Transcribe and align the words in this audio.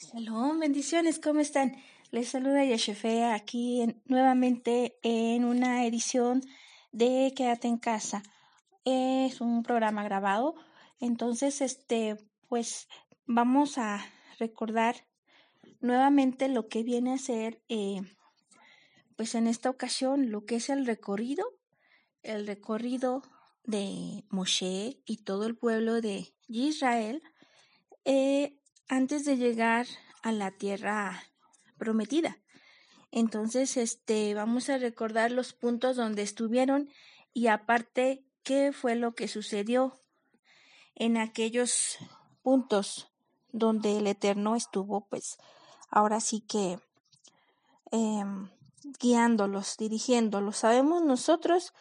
Salud, 0.00 0.60
bendiciones, 0.60 1.18
¿cómo 1.18 1.40
están? 1.40 1.74
Les 2.12 2.28
saluda 2.28 2.64
Yashefea 2.64 3.34
aquí 3.34 4.00
nuevamente 4.04 4.96
en 5.02 5.44
una 5.44 5.84
edición 5.86 6.40
de 6.92 7.32
Quédate 7.34 7.66
en 7.66 7.78
casa. 7.78 8.22
Es 8.84 9.40
un 9.40 9.64
programa 9.64 10.04
grabado, 10.04 10.54
entonces, 11.00 11.60
este, 11.60 12.16
pues 12.48 12.86
vamos 13.26 13.76
a 13.76 14.06
recordar 14.38 15.04
nuevamente 15.80 16.48
lo 16.48 16.68
que 16.68 16.84
viene 16.84 17.14
a 17.14 17.18
ser, 17.18 17.60
eh, 17.68 18.00
pues 19.16 19.34
en 19.34 19.48
esta 19.48 19.68
ocasión, 19.68 20.30
lo 20.30 20.46
que 20.46 20.54
es 20.54 20.70
el 20.70 20.86
recorrido, 20.86 21.44
el 22.22 22.46
recorrido 22.46 23.22
de 23.64 24.24
Moshe 24.30 25.02
y 25.06 25.24
todo 25.24 25.44
el 25.46 25.56
pueblo 25.56 26.00
de 26.00 26.32
Israel. 26.46 27.20
Eh, 28.04 28.57
antes 28.88 29.24
de 29.24 29.36
llegar 29.36 29.86
a 30.22 30.32
la 30.32 30.50
tierra 30.50 31.22
prometida. 31.76 32.38
Entonces, 33.10 33.76
este, 33.76 34.34
vamos 34.34 34.68
a 34.68 34.78
recordar 34.78 35.30
los 35.30 35.52
puntos 35.52 35.96
donde 35.96 36.22
estuvieron 36.22 36.90
y 37.32 37.46
aparte 37.46 38.24
qué 38.42 38.72
fue 38.72 38.96
lo 38.96 39.14
que 39.14 39.28
sucedió 39.28 40.00
en 40.94 41.16
aquellos 41.16 41.98
puntos 42.42 43.10
donde 43.50 43.98
el 43.98 44.06
Eterno 44.06 44.56
estuvo, 44.56 45.06
pues, 45.08 45.38
ahora 45.90 46.20
sí 46.20 46.40
que 46.40 46.78
em, 47.90 48.50
guiándolos, 49.00 49.76
dirigiéndolos. 49.78 50.58
Sabemos 50.58 51.02
nosotros 51.02 51.72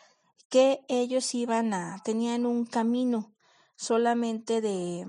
que 0.50 0.82
ellos 0.88 1.34
iban 1.36 1.74
a, 1.74 2.02
tenían 2.04 2.46
un 2.46 2.66
camino 2.66 3.34
solamente 3.76 4.62
de 4.62 5.06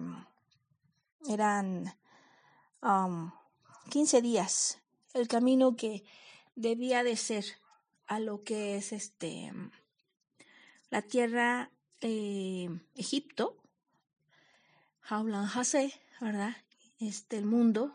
eran 1.27 1.95
um, 2.83 3.33
15 3.91 4.23
días 4.23 4.81
el 5.15 5.29
camino 5.29 5.77
que 5.77 6.05
debía 6.55 7.03
de 7.03 7.17
ser 7.17 7.45
a 8.07 8.21
lo 8.21 8.45
que 8.45 8.77
es 8.77 8.93
este 8.93 9.53
la 10.91 11.03
tierra 11.03 11.71
eh, 12.01 12.69
Egipto, 12.95 13.57
Jaulan 15.01 15.47
Hase, 15.47 15.93
¿verdad? 16.21 16.57
Este 17.01 17.37
el 17.37 17.45
mundo 17.45 17.93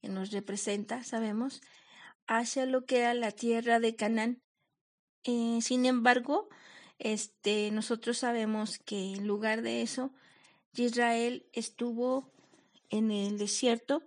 que 0.00 0.08
nos 0.08 0.32
representa, 0.32 1.04
sabemos, 1.04 1.62
hacia 2.26 2.66
lo 2.66 2.84
que 2.84 2.98
era 2.98 3.14
la 3.14 3.30
tierra 3.30 3.80
de 3.80 3.96
Canaán. 3.96 4.42
Eh, 5.24 5.58
sin 5.62 5.86
embargo, 5.86 6.48
este, 6.98 7.70
nosotros 7.70 8.18
sabemos 8.18 8.78
que 8.78 9.14
en 9.14 9.26
lugar 9.26 9.62
de 9.62 9.82
eso, 9.82 10.12
Israel 10.74 11.46
estuvo 11.52 12.30
en 12.90 13.10
el 13.10 13.38
desierto 13.38 14.02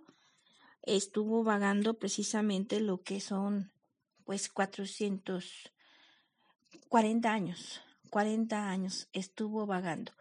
estuvo 0.82 1.44
vagando 1.44 1.98
precisamente 1.98 2.80
lo 2.80 3.02
que 3.02 3.20
son 3.20 3.72
pues 4.24 4.48
440 4.48 7.32
años, 7.32 7.82
40 8.10 8.70
años 8.70 9.08
estuvo 9.12 9.66
vagando. 9.66 10.12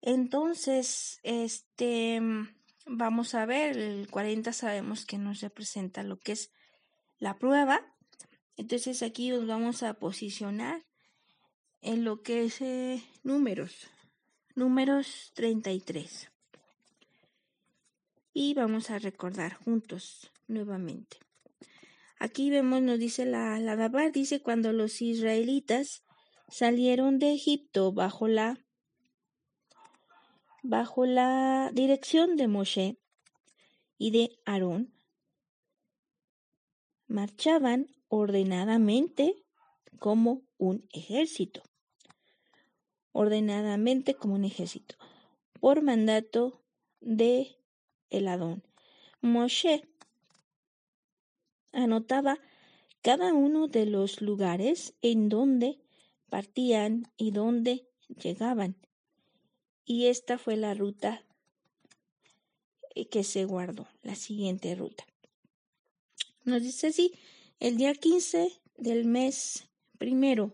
Entonces, 0.00 1.20
este, 1.22 2.20
vamos 2.86 3.34
a 3.34 3.46
ver, 3.46 3.76
el 3.76 4.08
40 4.10 4.52
sabemos 4.52 5.04
que 5.04 5.18
nos 5.18 5.40
representa 5.40 6.02
lo 6.02 6.18
que 6.18 6.32
es 6.32 6.50
la 7.18 7.38
prueba. 7.38 7.94
Entonces 8.56 9.02
aquí 9.02 9.30
nos 9.30 9.46
vamos 9.46 9.82
a 9.82 9.94
posicionar 9.94 10.84
en 11.80 12.04
lo 12.04 12.22
que 12.22 12.44
es 12.44 12.60
eh, 12.60 13.02
números, 13.22 13.88
números 14.54 15.32
33 15.34 16.30
y 18.40 18.54
vamos 18.54 18.90
a 18.90 19.00
recordar 19.00 19.54
juntos 19.54 20.30
nuevamente. 20.46 21.16
Aquí 22.20 22.50
vemos, 22.50 22.80
nos 22.80 23.00
dice 23.00 23.26
la, 23.26 23.58
la 23.58 24.10
dice 24.10 24.40
cuando 24.40 24.72
los 24.72 25.02
israelitas 25.02 26.04
salieron 26.48 27.18
de 27.18 27.32
Egipto 27.32 27.90
bajo 27.90 28.28
la 28.28 28.64
bajo 30.62 31.04
la 31.04 31.72
dirección 31.74 32.36
de 32.36 32.46
Moshe 32.46 33.00
y 33.98 34.12
de 34.12 34.38
Aarón, 34.44 34.94
marchaban 37.08 37.88
ordenadamente 38.06 39.34
como 39.98 40.42
un 40.58 40.86
ejército, 40.92 41.64
ordenadamente 43.10 44.14
como 44.14 44.36
un 44.36 44.44
ejército, 44.44 44.94
por 45.58 45.82
mandato 45.82 46.62
de 47.00 47.57
el 48.10 48.28
Adón. 48.28 48.62
Moshe 49.20 49.84
anotaba 51.72 52.38
cada 53.02 53.32
uno 53.32 53.68
de 53.68 53.86
los 53.86 54.20
lugares 54.20 54.94
en 55.02 55.28
donde 55.28 55.78
partían 56.28 57.10
y 57.16 57.30
donde 57.30 57.86
llegaban. 58.22 58.76
Y 59.84 60.06
esta 60.06 60.38
fue 60.38 60.56
la 60.56 60.74
ruta 60.74 61.24
eh, 62.94 63.08
que 63.08 63.24
se 63.24 63.44
guardó, 63.44 63.88
la 64.02 64.14
siguiente 64.14 64.74
ruta. 64.74 65.06
Nos 66.44 66.62
dice 66.62 66.88
así, 66.88 67.12
el 67.60 67.76
día 67.76 67.94
15 67.94 68.52
del 68.76 69.04
mes 69.04 69.68
primero, 69.98 70.52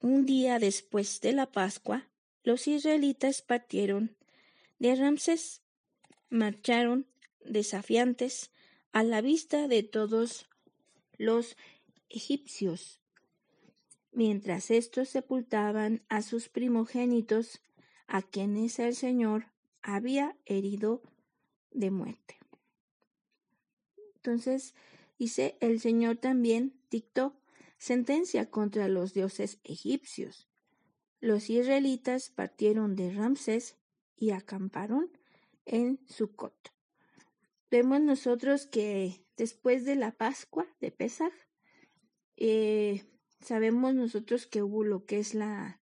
un 0.00 0.26
día 0.26 0.58
después 0.58 1.20
de 1.20 1.32
la 1.32 1.50
Pascua, 1.50 2.08
los 2.42 2.68
israelitas 2.68 3.42
partieron 3.42 4.16
de 4.78 4.94
Ramsés 4.94 5.62
marcharon 6.30 7.06
desafiantes 7.44 8.50
a 8.92 9.02
la 9.02 9.20
vista 9.20 9.68
de 9.68 9.82
todos 9.82 10.48
los 11.18 11.56
egipcios, 12.08 13.00
mientras 14.12 14.70
estos 14.70 15.08
sepultaban 15.08 16.02
a 16.08 16.22
sus 16.22 16.48
primogénitos, 16.48 17.60
a 18.06 18.22
quienes 18.22 18.78
el 18.78 18.94
Señor 18.94 19.46
había 19.82 20.36
herido 20.46 21.02
de 21.72 21.90
muerte. 21.90 22.38
Entonces, 24.16 24.74
dice, 25.18 25.56
el 25.60 25.80
Señor 25.80 26.16
también 26.16 26.80
dictó 26.90 27.36
sentencia 27.78 28.50
contra 28.50 28.88
los 28.88 29.12
dioses 29.12 29.58
egipcios. 29.64 30.48
Los 31.20 31.50
israelitas 31.50 32.30
partieron 32.30 32.96
de 32.96 33.12
Ramsés 33.12 33.76
y 34.16 34.30
acamparon 34.30 35.10
en 35.66 36.00
Sucot. 36.06 36.72
Vemos 37.70 38.00
nosotros 38.00 38.66
que 38.66 39.26
después 39.36 39.84
de 39.84 39.96
la 39.96 40.12
Pascua 40.12 40.66
de 40.80 40.90
Pesach, 40.90 41.32
eh, 42.36 43.04
sabemos 43.40 43.94
nosotros 43.94 44.46
que 44.46 44.62
hubo 44.62 44.84
lo 44.84 45.04
que 45.04 45.18
es 45.18 45.34
la, 45.34 45.82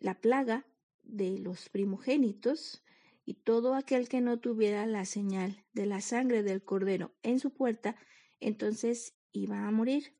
la 0.00 0.20
plaga 0.20 0.66
de 1.02 1.38
los 1.38 1.68
primogénitos 1.68 2.84
y 3.24 3.34
todo 3.34 3.74
aquel 3.74 4.08
que 4.08 4.20
no 4.20 4.40
tuviera 4.40 4.86
la 4.86 5.04
señal 5.04 5.64
de 5.72 5.86
la 5.86 6.00
sangre 6.00 6.42
del 6.42 6.62
cordero 6.62 7.14
en 7.22 7.40
su 7.40 7.52
puerta, 7.52 7.96
entonces 8.40 9.14
iba 9.32 9.66
a 9.66 9.70
morir. 9.70 10.14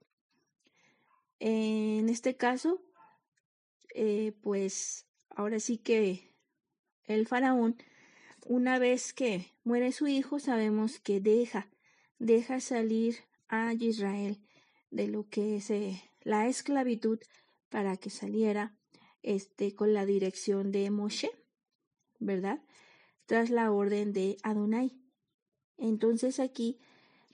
En 1.41 2.09
este 2.09 2.37
caso, 2.37 2.83
eh, 3.95 4.33
pues 4.43 5.07
ahora 5.31 5.61
sí 5.61 5.79
que 5.79 6.35
el 7.05 7.27
faraón 7.27 7.77
una 8.49 8.79
vez 8.79 9.13
que 9.13 9.53
muere 9.63 9.93
su 9.93 10.07
hijo, 10.07 10.39
sabemos 10.39 11.01
que 11.01 11.21
deja, 11.21 11.69
deja 12.19 12.61
salir 12.61 13.19
a 13.47 13.75
Israel 13.75 14.41
de 14.91 15.07
lo 15.07 15.29
que 15.29 15.57
es 15.57 15.71
la 16.23 16.49
esclavitud 16.49 17.21
para 17.69 17.99
que 17.99 18.09
saliera 18.09 18.75
este, 19.23 19.75
con 19.75 19.93
la 19.93 20.07
dirección 20.07 20.73
de 20.73 20.91
Moshe, 20.91 21.31
¿verdad? 22.21 22.63
Tras 23.27 23.51
la 23.51 23.71
orden 23.71 24.15
de 24.15 24.39
Adonai. 24.43 24.99
Entonces 25.77 26.41
aquí 26.41 26.79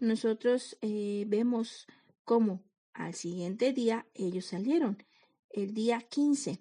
nosotros 0.00 0.76
eh, 0.82 1.26
vemos 1.28 1.87
cómo 2.25 2.64
al 2.93 3.14
siguiente 3.14 3.72
día 3.72 4.05
ellos 4.14 4.46
salieron, 4.46 5.05
el 5.50 5.75
día 5.75 6.00
15, 6.00 6.60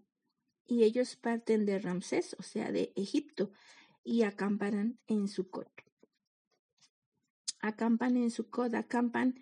y 0.68 0.84
ellos 0.84 1.16
parten 1.16 1.66
de 1.66 1.80
Ramsés, 1.80 2.36
o 2.38 2.44
sea, 2.44 2.72
de 2.72 2.94
Egipto, 2.96 3.52
y 4.04 4.24
acamparán 4.24 5.00
en 5.08 5.28
Sucot. 5.28 5.70
Acampan 7.60 8.18
en 8.18 8.32
Sucot, 8.32 8.74
acampan 8.74 9.36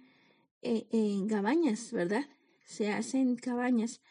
eh, 0.62 0.88
en 0.92 1.28
cabañas, 1.28 1.92
¿verdad? 1.92 2.30
Se 2.66 2.92
hacen 2.92 3.36
cabañas 3.36 4.02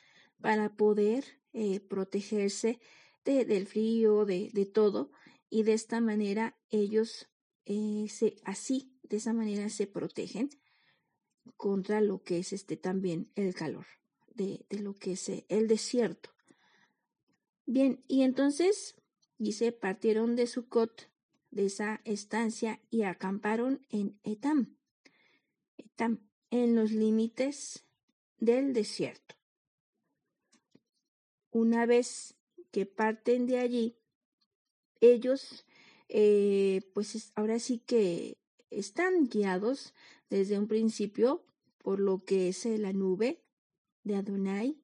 para 0.40 0.76
poder 0.76 1.24
eh, 1.52 1.80
protegerse 1.80 2.80
del 3.24 3.66
frío, 3.66 4.24
de, 4.24 4.50
de, 4.52 4.66
todo, 4.66 5.12
y 5.50 5.62
de 5.62 5.74
esta 5.74 6.00
manera 6.00 6.58
ellos 6.70 7.28
eh, 7.64 8.06
se, 8.08 8.36
así, 8.44 8.98
de 9.04 9.18
esa 9.18 9.32
manera 9.32 9.68
se 9.68 9.86
protegen 9.86 10.50
contra 11.56 12.00
lo 12.00 12.24
que 12.24 12.38
es 12.38 12.52
este 12.52 12.76
también 12.76 13.30
el 13.36 13.54
calor 13.54 13.86
de, 14.34 14.66
de 14.68 14.80
lo 14.80 14.96
que 14.96 15.12
es 15.12 15.30
el 15.48 15.68
desierto. 15.68 16.30
Bien, 17.66 18.02
y 18.08 18.22
entonces 18.22 18.99
Dice, 19.40 19.72
partieron 19.72 20.36
de 20.36 20.46
Sucot 20.46 21.08
de 21.50 21.64
esa 21.64 22.02
estancia 22.04 22.78
y 22.90 23.04
acamparon 23.04 23.80
en 23.88 24.20
Etam, 24.22 24.76
Etam 25.78 26.28
en 26.50 26.74
los 26.74 26.90
límites 26.90 27.86
del 28.36 28.74
desierto. 28.74 29.36
Una 31.52 31.86
vez 31.86 32.34
que 32.70 32.84
parten 32.84 33.46
de 33.46 33.60
allí, 33.60 33.96
ellos, 35.00 35.64
eh, 36.10 36.82
pues 36.92 37.32
ahora 37.34 37.58
sí 37.60 37.78
que 37.78 38.36
están 38.68 39.26
guiados 39.30 39.94
desde 40.28 40.58
un 40.58 40.68
principio 40.68 41.46
por 41.78 41.98
lo 41.98 42.26
que 42.26 42.48
es 42.48 42.66
la 42.66 42.92
nube 42.92 43.42
de 44.04 44.16
Adonai 44.16 44.76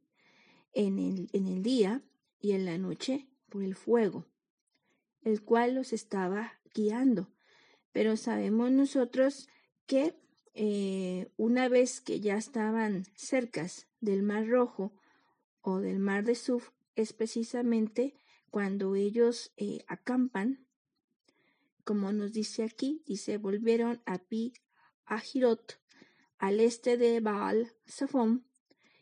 en 0.72 0.98
el, 0.98 1.28
en 1.34 1.46
el 1.46 1.62
día 1.62 2.02
y 2.40 2.52
en 2.52 2.64
la 2.64 2.78
noche 2.78 3.28
por 3.50 3.62
el 3.62 3.74
fuego, 3.74 4.24
el 5.26 5.42
cual 5.42 5.74
los 5.74 5.92
estaba 5.92 6.52
guiando. 6.72 7.28
Pero 7.90 8.16
sabemos 8.16 8.70
nosotros 8.70 9.48
que 9.86 10.14
eh, 10.54 11.32
una 11.36 11.68
vez 11.68 12.00
que 12.00 12.20
ya 12.20 12.36
estaban 12.36 13.06
cercas 13.16 13.88
del 14.00 14.22
Mar 14.22 14.46
Rojo 14.46 14.94
o 15.62 15.80
del 15.80 15.98
Mar 15.98 16.24
de 16.24 16.36
Suf, 16.36 16.70
es 16.94 17.12
precisamente 17.12 18.14
cuando 18.50 18.94
ellos 18.94 19.52
eh, 19.56 19.84
acampan, 19.88 20.64
como 21.82 22.12
nos 22.12 22.32
dice 22.32 22.62
aquí, 22.62 23.02
se 23.16 23.36
volvieron 23.36 24.00
a 24.06 24.18
Pi 24.18 24.54
a 25.06 25.20
al 26.38 26.60
este 26.60 26.96
de 26.96 27.18
Baal 27.18 27.72
Safón, 27.84 28.46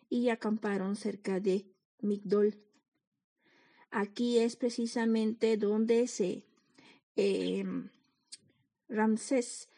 y 0.09 0.31
acamparon 0.31 0.97
cerca 0.97 1.39
de 1.39 1.71
Migdol. 2.01 2.65
Aquí 3.97 4.41
es 4.41 4.57
precisamente 4.57 5.57
donde 5.57 6.09
se 6.09 6.43
em, 7.15 7.91
Ramsés, 8.89 9.69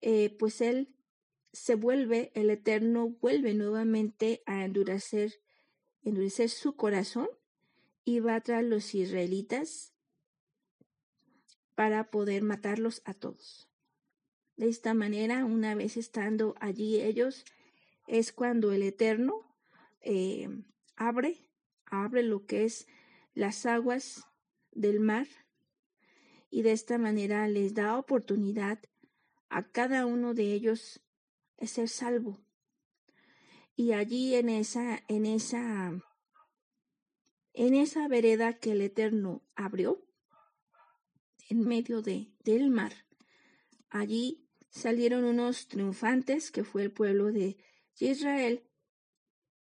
eh, 0.00 0.34
pues 0.38 0.62
él 0.62 0.88
se 1.52 1.74
vuelve, 1.74 2.32
el 2.34 2.48
Eterno 2.48 3.10
vuelve 3.20 3.52
nuevamente 3.52 4.42
a 4.46 4.64
endurecer, 4.64 5.42
endurecer 6.02 6.48
su 6.48 6.74
corazón 6.74 7.28
y 8.02 8.20
va 8.20 8.40
tras 8.40 8.64
los 8.64 8.94
israelitas 8.94 9.92
para 11.74 12.10
poder 12.10 12.42
matarlos 12.42 13.02
a 13.04 13.12
todos. 13.12 13.68
De 14.56 14.70
esta 14.70 14.94
manera, 14.94 15.44
una 15.44 15.74
vez 15.74 15.98
estando 15.98 16.54
allí 16.60 17.02
ellos, 17.02 17.44
es 18.06 18.32
cuando 18.32 18.72
el 18.72 18.84
Eterno 18.84 19.34
eh, 20.00 20.48
abre, 20.96 21.46
abre 21.84 22.22
lo 22.22 22.46
que 22.46 22.64
es 22.64 22.88
las 23.34 23.66
aguas 23.66 24.24
del 24.72 25.00
mar 25.00 25.26
y 26.50 26.62
de 26.62 26.72
esta 26.72 26.98
manera 26.98 27.46
les 27.48 27.74
da 27.74 27.96
oportunidad 27.96 28.80
a 29.48 29.70
cada 29.70 30.06
uno 30.06 30.34
de 30.34 30.52
ellos 30.52 31.00
de 31.58 31.66
ser 31.66 31.88
salvo. 31.88 32.40
Y 33.76 33.92
allí 33.92 34.34
en 34.34 34.48
esa, 34.48 35.02
en 35.08 35.26
esa, 35.26 35.92
en 37.52 37.74
esa 37.74 38.08
vereda 38.08 38.58
que 38.58 38.72
el 38.72 38.80
Eterno 38.82 39.42
abrió, 39.54 40.06
en 41.48 41.60
medio 41.60 42.02
de, 42.02 42.32
del 42.44 42.70
mar, 42.70 42.92
allí 43.88 44.48
salieron 44.68 45.24
unos 45.24 45.66
triunfantes 45.66 46.50
que 46.50 46.62
fue 46.62 46.82
el 46.82 46.92
pueblo 46.92 47.32
de 47.32 47.58
Israel 47.98 48.68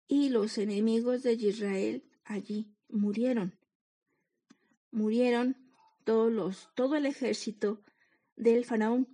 y 0.07 0.29
los 0.29 0.57
enemigos 0.57 1.23
de 1.23 1.33
Israel 1.33 2.03
allí 2.23 2.75
murieron. 2.91 3.57
Murieron 4.91 5.57
todos 6.03 6.31
los, 6.31 6.69
todo 6.75 6.95
el 6.95 7.05
ejército 7.05 7.81
del 8.35 8.65
faraón. 8.65 9.07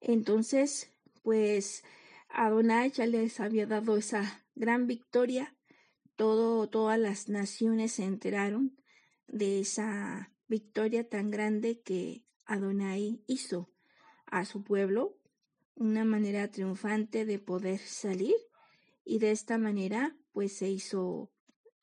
Entonces, 0.00 0.92
pues 1.22 1.84
Adonai 2.28 2.90
ya 2.90 3.06
les 3.06 3.38
había 3.40 3.66
dado 3.66 3.96
esa 3.96 4.44
gran 4.54 4.86
victoria. 4.86 5.54
Todo, 6.16 6.68
todas 6.68 6.98
las 6.98 7.28
naciones 7.28 7.92
se 7.92 8.04
enteraron 8.04 8.76
de 9.28 9.60
esa 9.60 10.30
victoria 10.48 11.08
tan 11.08 11.30
grande 11.30 11.80
que 11.80 12.24
Adonai 12.44 13.22
hizo 13.26 13.70
a 14.26 14.44
su 14.44 14.62
pueblo, 14.62 15.18
una 15.74 16.04
manera 16.04 16.50
triunfante 16.50 17.24
de 17.24 17.38
poder 17.38 17.78
salir 17.78 18.34
y 19.04 19.18
de 19.18 19.30
esta 19.30 19.58
manera 19.58 20.16
pues 20.32 20.52
se 20.56 20.68
hizo, 20.68 21.30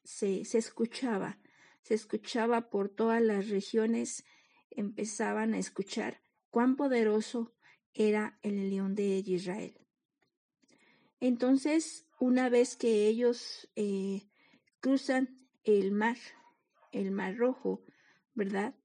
se, 0.04 0.46
se 0.46 0.57
escuchaba, 0.57 1.40
se 1.81 1.94
escuchaba 1.94 2.69
por 2.69 2.90
todas 2.90 3.22
las 3.22 3.50
regiones, 3.50 4.25
empezaban 4.69 5.54
a 5.54 5.60
escuchar 5.60 6.22
cuán 6.50 6.75
poderoso 6.75 7.54
era 7.94 8.40
el 8.44 8.69
león 8.69 8.96
de 8.96 9.24
Israel. 9.25 9.80
Entonces, 11.19 12.06
una 12.19 12.50
vez 12.50 12.75
que 12.75 13.07
ellos 13.07 13.69
eh, 13.75 14.28
cruzan 14.80 15.38
el 15.63 15.92
mar, 15.92 16.18
el 16.92 17.12
mar 17.12 17.36
rojo, 17.38 17.84
¿verdad? 18.34 18.75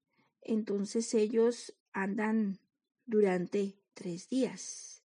Entonces 0.43 1.15
ellos 1.15 1.75
andan 1.93 2.61
durante 3.07 3.79
tres 3.95 4.29
días, 4.29 5.03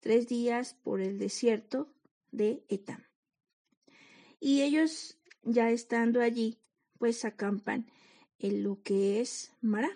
tres 0.00 0.28
días 0.28 0.74
por 0.74 1.00
el 1.00 1.18
desierto 1.18 1.94
de 2.32 2.64
Etam. 2.68 3.04
Y 4.40 4.62
ellos, 4.62 5.17
ya 5.52 5.70
estando 5.70 6.20
allí, 6.20 6.58
pues 6.98 7.24
acampan 7.24 7.86
en 8.38 8.62
lo 8.62 8.82
que 8.82 9.20
es 9.20 9.52
Mará. 9.60 9.90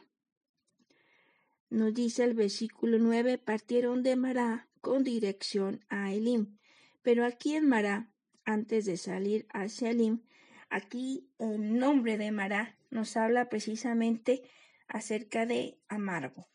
Nos 1.71 1.95
dice 1.95 2.25
el 2.25 2.35
versículo 2.35 2.99
9, 2.99 3.39
partieron 3.39 4.03
de 4.03 4.17
Mará 4.17 4.69
con 4.81 5.05
dirección 5.05 5.85
a 5.89 6.13
Elim. 6.13 6.59
Pero 7.03 7.25
aquí 7.25 7.55
en 7.55 7.69
Mará, 7.69 8.11
antes 8.45 8.85
de 8.85 8.97
salir 8.97 9.47
hacia 9.51 9.91
Elim, 9.91 10.23
aquí 10.69 11.29
el 11.39 11.79
nombre 11.79 12.19
de 12.19 12.31
Mará 12.31 12.77
nos 12.91 13.17
habla 13.17 13.49
precisamente 13.49 14.43
acerca 14.87 15.47
de 15.47 15.79
amargo. 15.89 16.49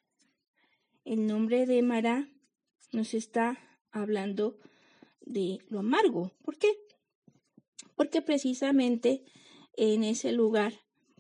El 1.04 1.26
nombre 1.26 1.66
de 1.66 1.82
Mará 1.82 2.28
nos 2.92 3.14
está 3.14 3.58
hablando 3.92 4.60
de 5.22 5.60
lo 5.70 5.80
amargo. 5.80 6.32
¿Por 6.44 6.58
qué? 6.58 6.87
Porque 7.98 8.22
precisamente 8.22 9.26
en 9.76 10.06
ese 10.06 10.32
lugar 10.32 10.74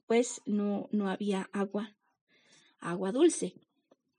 pues 0.07 0.41
no, 0.45 0.87
no 0.91 1.09
había 1.09 1.49
agua, 1.51 1.95
agua 2.79 3.11
dulce. 3.11 3.55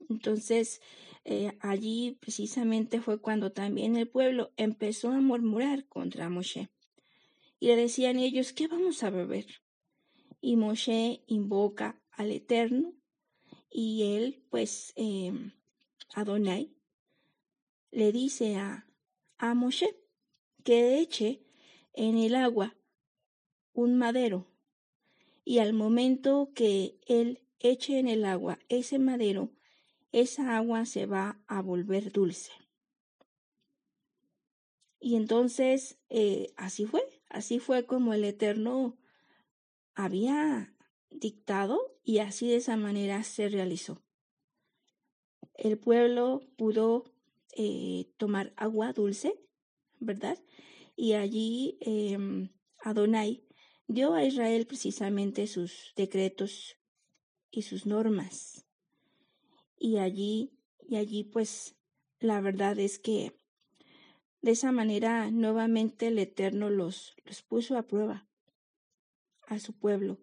Entonces, 0.09 0.81
eh, 1.25 1.57
allí 1.61 2.17
precisamente 2.21 3.01
fue 3.01 3.21
cuando 3.21 3.53
también 3.53 3.97
el 3.97 4.09
pueblo 4.09 4.53
empezó 4.57 5.11
a 5.11 5.21
murmurar 5.21 5.87
contra 5.89 6.29
Moshe. 6.29 6.69
Y 7.59 7.69
le 7.69 7.77
decían 7.77 8.19
ellos, 8.19 8.53
¿qué 8.53 8.69
vamos 8.69 9.03
a 9.03 9.11
beber? 9.11 9.47
Y 10.41 10.57
Moshe 10.57 11.25
invoca 11.27 12.01
al 12.13 12.31
Eterno 12.31 12.95
y 13.71 14.15
él, 14.15 14.45
pues, 14.51 14.93
eh, 14.97 15.33
Adonai, 16.15 16.75
le 17.91 18.13
dice 18.13 18.57
a, 18.57 18.87
a 19.39 19.55
Moshe 19.55 19.97
que 20.65 21.01
eche 21.01 21.48
en 21.99 22.17
el 22.17 22.37
agua 22.37 22.77
un 23.73 23.99
madero 23.99 24.47
y 25.45 25.59
al 25.59 25.73
momento 25.73 26.53
que 26.55 26.97
él 27.07 27.41
eche 27.59 27.99
en 27.99 28.07
el 28.07 28.25
agua 28.25 28.61
ese 28.69 29.01
madero, 29.01 29.51
esa 30.13 30.57
agua 30.57 30.87
se 30.87 31.07
va 31.07 31.41
a 31.49 31.61
volver 31.61 32.13
dulce. 32.13 32.53
Y 35.01 35.17
entonces 35.17 35.99
eh, 36.09 36.53
así 36.57 36.87
fue, 36.87 37.03
así 37.31 37.59
fue 37.59 37.85
como 37.85 38.15
el 38.15 38.25
Eterno 38.25 38.97
había 39.95 40.73
dictado 41.11 41.99
y 42.05 42.19
así 42.19 42.49
de 42.49 42.57
esa 42.57 42.77
manera 42.77 43.25
se 43.25 43.49
realizó. 43.49 44.01
El 45.55 45.79
pueblo 45.79 46.43
pudo 46.57 47.13
eh, 47.57 48.07
tomar 48.19 48.53
agua 48.57 48.93
dulce, 48.93 49.35
¿verdad? 49.99 50.39
Y 51.01 51.13
allí 51.13 51.79
em, 51.81 52.49
Adonai 52.81 53.47
dio 53.87 54.15
a 54.15 54.25
Israel 54.25 54.67
precisamente 54.67 55.47
sus 55.47 55.93
decretos 55.95 56.77
y 57.53 57.63
sus 57.63 57.87
normas. 57.87 58.67
Y 59.79 59.99
allí, 59.99 60.59
y 60.89 60.97
allí 60.97 61.23
pues 61.23 61.77
la 62.19 62.41
verdad 62.41 62.81
es 62.81 62.99
que 62.99 63.33
de 64.43 64.51
esa 64.51 64.73
manera 64.73 65.31
nuevamente 65.31 66.09
el 66.09 66.19
Eterno 66.19 66.69
los, 66.69 67.15
los 67.25 67.43
puso 67.43 67.79
a 67.79 67.87
prueba 67.87 68.29
a 69.47 69.61
su 69.61 69.75
pueblo, 69.75 70.19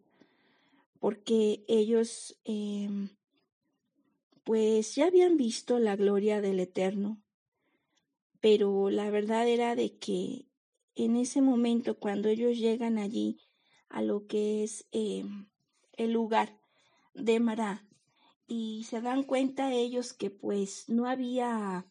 porque 1.00 1.63
ellos 1.70 2.38
em, 2.44 3.15
pues 4.44 4.94
ya 4.96 5.05
habían 5.05 5.38
visto 5.38 5.79
la 5.79 5.96
gloria 5.96 6.41
del 6.41 6.60
Eterno, 6.60 7.24
pero 8.41 8.89
la 8.89 9.10
verdad 9.10 9.48
era 9.48 9.77
de 9.77 9.98
que 9.98 10.50
en 10.96 11.18
ese 11.18 11.42
momento 11.42 12.00
cuando 12.00 12.30
ellos 12.30 12.58
llegan 12.58 12.98
allí 12.98 13.40
a 13.90 14.02
lo 14.02 14.28
que 14.28 14.64
es 14.64 14.88
em, 14.92 15.50
el 15.94 16.12
lugar 16.12 16.60
de 17.14 17.40
Mará, 17.40 17.86
y 18.48 18.84
se 18.84 19.02
dan 19.02 19.24
cuenta 19.24 19.74
ellos 19.74 20.14
que 20.14 20.30
pues 20.30 20.88
no 20.88 21.08
había 21.08 21.86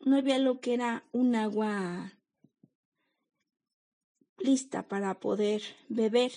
no 0.00 0.16
había 0.16 0.38
lo 0.38 0.60
que 0.60 0.74
era 0.74 1.06
un 1.12 1.34
agua 1.34 2.18
lista 4.38 4.88
para 4.88 5.20
poder 5.20 5.62
beber 5.88 6.32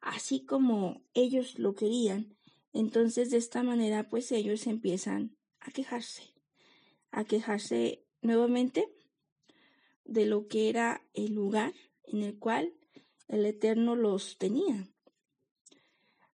así 0.00 0.44
como 0.44 1.02
ellos 1.14 1.58
lo 1.58 1.74
querían. 1.74 2.36
Entonces 2.72 3.30
de 3.30 3.36
esta 3.36 3.62
manera 3.62 4.08
pues 4.08 4.32
ellos 4.32 4.66
empiezan 4.66 5.36
a 5.60 5.70
quejarse 5.70 6.34
a 7.10 7.24
quejarse 7.24 8.06
nuevamente 8.22 8.88
de 10.04 10.26
lo 10.26 10.48
que 10.48 10.68
era 10.68 11.02
el 11.14 11.34
lugar 11.34 11.72
en 12.04 12.22
el 12.22 12.38
cual 12.38 12.74
el 13.28 13.46
Eterno 13.46 13.96
los 13.96 14.38
tenía. 14.38 14.88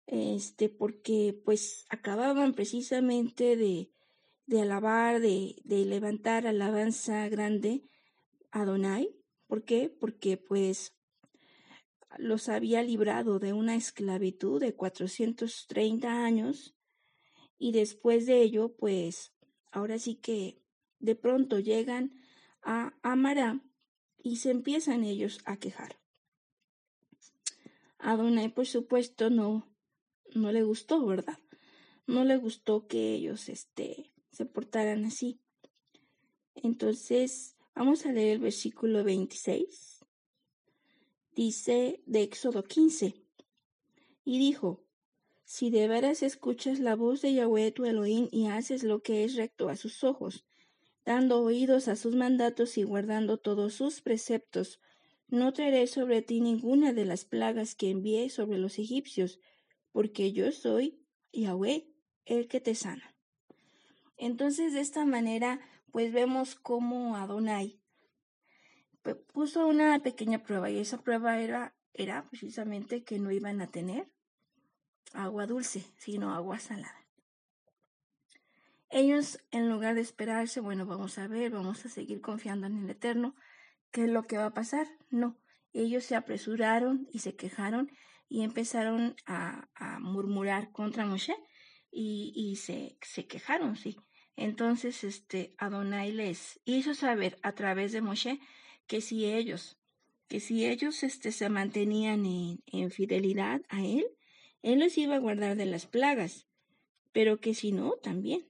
Este, 0.06 0.68
porque 0.68 1.38
pues 1.44 1.84
acababan 1.90 2.54
precisamente 2.54 3.56
de, 3.56 3.90
de 4.46 4.62
alabar, 4.62 5.20
de, 5.20 5.56
de 5.64 5.84
levantar 5.84 6.46
alabanza 6.46 7.28
grande 7.28 7.84
a 8.50 8.62
Adonai. 8.62 9.14
¿Por 9.46 9.64
qué? 9.64 9.88
Porque 9.90 10.36
pues 10.36 10.94
los 12.16 12.48
había 12.48 12.82
librado 12.82 13.38
de 13.38 13.52
una 13.52 13.76
esclavitud 13.76 14.60
de 14.60 14.74
430 14.74 16.24
años 16.24 16.74
y 17.58 17.72
después 17.72 18.26
de 18.26 18.40
ello, 18.40 18.74
pues 18.76 19.32
ahora 19.72 19.98
sí 19.98 20.14
que 20.14 20.62
de 21.00 21.16
pronto 21.16 21.58
llegan 21.58 22.12
a 22.68 22.92
Amará 23.02 23.62
y 24.22 24.36
se 24.36 24.50
empiezan 24.50 25.02
ellos 25.02 25.40
a 25.46 25.56
quejar. 25.56 25.98
Adonai, 27.98 28.50
por 28.50 28.66
supuesto, 28.66 29.30
no, 29.30 29.66
no 30.34 30.52
le 30.52 30.62
gustó, 30.62 31.04
¿verdad? 31.06 31.38
No 32.06 32.24
le 32.24 32.36
gustó 32.36 32.86
que 32.86 33.14
ellos 33.14 33.48
este, 33.48 34.12
se 34.32 34.44
portaran 34.44 35.06
así. 35.06 35.40
Entonces, 36.56 37.56
vamos 37.74 38.04
a 38.04 38.12
leer 38.12 38.34
el 38.34 38.40
versículo 38.40 39.02
26. 39.02 40.04
Dice 41.34 42.02
de 42.04 42.22
Éxodo 42.22 42.64
15. 42.64 43.14
Y 44.26 44.38
dijo, 44.38 44.84
si 45.44 45.70
de 45.70 45.88
veras 45.88 46.22
escuchas 46.22 46.80
la 46.80 46.96
voz 46.96 47.22
de 47.22 47.32
Yahweh 47.32 47.72
tu 47.72 47.86
Elohim 47.86 48.28
y 48.30 48.48
haces 48.48 48.82
lo 48.82 49.00
que 49.02 49.24
es 49.24 49.36
recto 49.36 49.70
a 49.70 49.76
sus 49.76 50.04
ojos, 50.04 50.44
dando 51.08 51.40
oídos 51.40 51.88
a 51.88 51.96
sus 51.96 52.14
mandatos 52.14 52.76
y 52.76 52.82
guardando 52.82 53.38
todos 53.38 53.72
sus 53.72 54.02
preceptos, 54.02 54.78
no 55.26 55.54
traeré 55.54 55.86
sobre 55.86 56.20
ti 56.20 56.42
ninguna 56.42 56.92
de 56.92 57.06
las 57.06 57.24
plagas 57.24 57.74
que 57.74 57.88
envié 57.88 58.28
sobre 58.28 58.58
los 58.58 58.78
egipcios, 58.78 59.40
porque 59.90 60.34
yo 60.34 60.52
soy 60.52 61.00
Yahweh, 61.32 61.88
el 62.26 62.46
que 62.46 62.60
te 62.60 62.74
sana. 62.74 63.16
Entonces, 64.18 64.74
de 64.74 64.80
esta 64.80 65.06
manera, 65.06 65.60
pues 65.92 66.12
vemos 66.12 66.54
cómo 66.56 67.16
Adonai 67.16 67.80
puso 69.32 69.66
una 69.66 69.98
pequeña 70.02 70.42
prueba, 70.42 70.68
y 70.68 70.78
esa 70.78 71.00
prueba 71.00 71.40
era, 71.40 71.74
era 71.94 72.28
precisamente 72.28 73.02
que 73.02 73.18
no 73.18 73.30
iban 73.30 73.62
a 73.62 73.70
tener 73.70 74.10
agua 75.14 75.46
dulce, 75.46 75.86
sino 75.96 76.34
agua 76.34 76.58
salada. 76.58 76.97
Ellos, 78.90 79.38
en 79.50 79.68
lugar 79.68 79.94
de 79.94 80.00
esperarse, 80.00 80.60
bueno, 80.60 80.86
vamos 80.86 81.18
a 81.18 81.26
ver, 81.26 81.50
vamos 81.50 81.84
a 81.84 81.90
seguir 81.90 82.22
confiando 82.22 82.66
en 82.66 82.78
el 82.78 82.90
Eterno, 82.90 83.34
¿qué 83.90 84.04
es 84.04 84.10
lo 84.10 84.22
que 84.22 84.38
va 84.38 84.46
a 84.46 84.54
pasar? 84.54 84.86
No, 85.10 85.38
ellos 85.74 86.04
se 86.04 86.16
apresuraron 86.16 87.06
y 87.12 87.18
se 87.18 87.36
quejaron 87.36 87.90
y 88.30 88.42
empezaron 88.42 89.14
a, 89.26 89.68
murmurar 90.00 90.72
contra 90.72 91.04
Moshe 91.04 91.34
y, 91.90 92.32
y 92.34 92.56
se, 92.56 92.96
se, 93.02 93.26
quejaron, 93.26 93.76
sí. 93.76 93.96
Entonces, 94.36 95.04
este, 95.04 95.54
Adonai 95.58 96.12
les 96.12 96.60
hizo 96.64 96.94
saber 96.94 97.38
a 97.42 97.52
través 97.52 97.92
de 97.92 98.00
Moshe 98.00 98.40
que 98.86 99.00
si 99.00 99.26
ellos, 99.26 99.78
que 100.28 100.40
si 100.40 100.66
ellos 100.66 101.02
este, 101.02 101.32
se 101.32 101.48
mantenían 101.50 102.24
en, 102.24 102.62
en 102.66 102.90
fidelidad 102.90 103.60
a 103.68 103.84
él, 103.84 104.06
él 104.62 104.80
los 104.80 104.96
iba 104.96 105.16
a 105.16 105.20
guardar 105.20 105.56
de 105.56 105.66
las 105.66 105.86
plagas, 105.86 106.46
pero 107.12 107.38
que 107.38 107.52
si 107.54 107.72
no, 107.72 107.92
también 108.02 108.46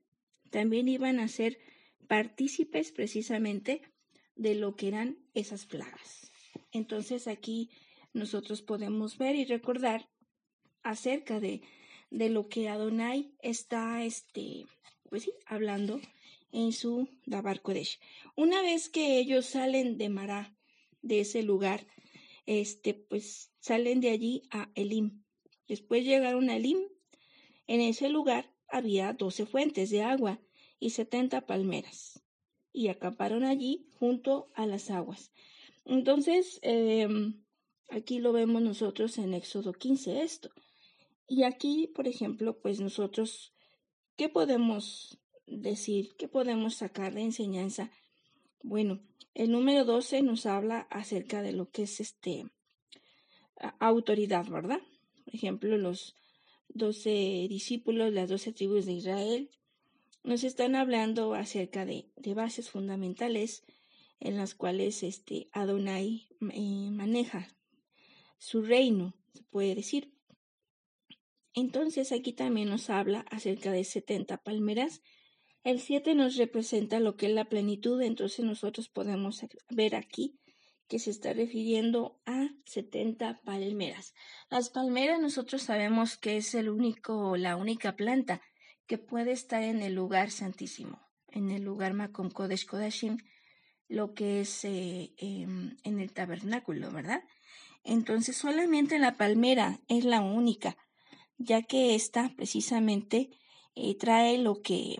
también 0.50 0.88
iban 0.88 1.20
a 1.20 1.28
ser 1.28 1.58
partícipes 2.06 2.92
precisamente 2.92 3.82
de 4.34 4.54
lo 4.54 4.76
que 4.76 4.88
eran 4.88 5.18
esas 5.34 5.66
plagas. 5.66 6.30
Entonces 6.72 7.28
aquí 7.28 7.70
nosotros 8.12 8.62
podemos 8.62 9.18
ver 9.18 9.36
y 9.36 9.44
recordar 9.44 10.08
acerca 10.82 11.40
de, 11.40 11.62
de 12.10 12.30
lo 12.30 12.48
que 12.48 12.68
Adonai 12.68 13.34
está 13.40 14.04
este, 14.04 14.66
pues 15.08 15.24
sí, 15.24 15.32
hablando 15.46 16.00
en 16.52 16.72
su 16.72 17.08
Dabar 17.26 17.60
Kodesh. 17.60 18.00
Una 18.36 18.62
vez 18.62 18.88
que 18.88 19.18
ellos 19.18 19.46
salen 19.46 19.98
de 19.98 20.08
Mará, 20.08 20.56
de 21.02 21.20
ese 21.20 21.42
lugar, 21.42 21.86
este, 22.46 22.94
pues 22.94 23.52
salen 23.60 24.00
de 24.00 24.10
allí 24.10 24.42
a 24.50 24.70
Elim. 24.74 25.22
Después 25.66 26.04
llegaron 26.04 26.48
a 26.48 26.56
Elim. 26.56 26.78
En 27.66 27.82
ese 27.82 28.08
lugar 28.08 28.50
había 28.68 29.12
doce 29.12 29.46
fuentes 29.46 29.90
de 29.90 30.02
agua 30.02 30.40
y 30.80 30.90
setenta 30.90 31.46
palmeras, 31.46 32.22
y 32.72 32.88
acamparon 32.88 33.44
allí 33.44 33.88
junto 33.98 34.48
a 34.54 34.66
las 34.66 34.90
aguas. 34.90 35.32
Entonces, 35.84 36.58
em, 36.62 37.42
aquí 37.88 38.18
lo 38.18 38.32
vemos 38.32 38.62
nosotros 38.62 39.18
en 39.18 39.34
Éxodo 39.34 39.72
15 39.72 40.22
esto. 40.22 40.50
Y 41.26 41.42
aquí, 41.42 41.88
por 41.94 42.06
ejemplo, 42.06 42.58
pues 42.60 42.80
nosotros, 42.80 43.52
¿qué 44.16 44.28
podemos 44.28 45.18
decir? 45.46 46.14
¿Qué 46.16 46.28
podemos 46.28 46.76
sacar 46.76 47.14
de 47.14 47.22
enseñanza? 47.22 47.90
Bueno, 48.62 49.00
el 49.34 49.50
número 49.50 49.84
12 49.84 50.22
nos 50.22 50.46
habla 50.46 50.80
acerca 50.90 51.42
de 51.42 51.52
lo 51.52 51.70
que 51.70 51.82
es 51.82 52.00
este 52.00 52.46
autoridad, 53.78 54.46
¿verdad? 54.46 54.80
Por 55.24 55.34
ejemplo, 55.34 55.76
los 55.76 56.16
doce 56.68 57.46
discípulos, 57.48 58.12
las 58.12 58.28
doce 58.28 58.52
tribus 58.52 58.86
de 58.86 58.92
Israel, 58.92 59.50
nos 60.24 60.44
están 60.44 60.74
hablando 60.74 61.34
acerca 61.34 61.84
de, 61.84 62.10
de 62.16 62.34
bases 62.34 62.70
fundamentales 62.70 63.64
en 64.20 64.36
las 64.36 64.54
cuales 64.54 65.02
este 65.02 65.48
Adonai 65.52 66.28
eh, 66.52 66.90
maneja 66.90 67.48
su 68.38 68.62
reino, 68.62 69.14
se 69.34 69.42
puede 69.44 69.74
decir. 69.74 70.12
Entonces 71.54 72.12
aquí 72.12 72.32
también 72.32 72.68
nos 72.68 72.90
habla 72.90 73.20
acerca 73.30 73.72
de 73.72 73.84
70 73.84 74.38
palmeras. 74.38 75.02
El 75.64 75.80
7 75.80 76.14
nos 76.14 76.36
representa 76.36 77.00
lo 77.00 77.16
que 77.16 77.26
es 77.26 77.32
la 77.32 77.48
plenitud, 77.48 78.00
entonces 78.00 78.44
nosotros 78.44 78.88
podemos 78.88 79.44
ver 79.70 79.96
aquí 79.96 80.37
que 80.88 80.98
se 80.98 81.10
está 81.10 81.32
refiriendo 81.32 82.18
a 82.24 82.48
70 82.64 83.42
palmeras. 83.44 84.14
Las 84.50 84.70
palmeras 84.70 85.20
nosotros 85.20 85.62
sabemos 85.62 86.16
que 86.16 86.38
es 86.38 86.54
el 86.54 86.70
único, 86.70 87.36
la 87.36 87.56
única 87.56 87.94
planta 87.94 88.40
que 88.86 88.96
puede 88.96 89.32
estar 89.32 89.62
en 89.62 89.82
el 89.82 89.94
lugar 89.94 90.30
santísimo, 90.30 91.00
en 91.30 91.50
el 91.50 91.62
lugar 91.62 91.92
Makom 91.92 92.30
Kodesh 92.30 92.66
lo 93.88 94.14
que 94.14 94.40
es 94.40 94.64
eh, 94.64 95.12
em, 95.18 95.76
en 95.82 95.98
el 95.98 96.12
tabernáculo, 96.12 96.90
¿verdad? 96.90 97.22
Entonces 97.84 98.36
solamente 98.36 98.98
la 98.98 99.16
palmera 99.16 99.80
es 99.88 100.04
la 100.04 100.20
única, 100.20 100.76
ya 101.38 101.62
que 101.62 101.94
esta 101.94 102.32
precisamente 102.36 103.30
eh, 103.74 103.96
trae 103.96 104.38
lo 104.38 104.60
que, 104.60 104.96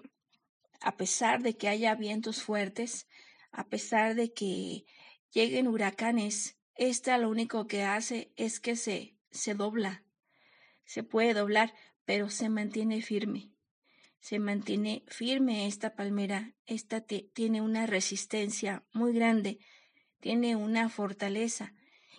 a 0.80 0.97
pesar 0.97 1.42
de 1.42 1.57
que 1.57 1.68
haya 1.68 1.95
vientos 1.95 2.42
fuertes, 2.42 3.07
a 3.52 3.68
pesar 3.68 4.14
de 4.14 4.33
que 4.33 4.85
lleguen 5.32 5.68
huracanes, 5.68 6.56
esta 6.75 7.18
lo 7.18 7.28
único 7.28 7.66
que 7.66 7.82
hace 7.82 8.32
es 8.37 8.61
que 8.61 8.76
se, 8.76 9.16
se 9.30 9.54
dobla, 9.54 10.04
se 10.85 11.02
puede 11.02 11.35
doblar, 11.35 11.75
pero 12.04 12.30
se 12.30 12.49
mantiene 12.49 13.02
firme. 13.02 13.52
Se 14.20 14.38
mantiene 14.38 15.04
firme 15.06 15.66
esta 15.66 15.94
palmera, 15.94 16.54
esta 16.66 17.00
tiene 17.00 17.61
una 17.61 17.87
resistencia 17.87 18.85
muy 18.92 19.12
grande, 19.12 19.58
tiene 20.20 20.56
una 20.56 20.88
fortaleza 20.88 21.75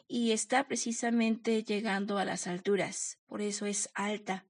y 0.08 0.32
está 0.32 0.68
precisamente 0.68 1.63
llegando 1.63 2.18
a 2.18 2.25
las 2.25 2.48
alturas, 2.48 3.20
por 3.28 3.42
eso 3.42 3.66
es 3.66 3.89
alta, 3.94 4.48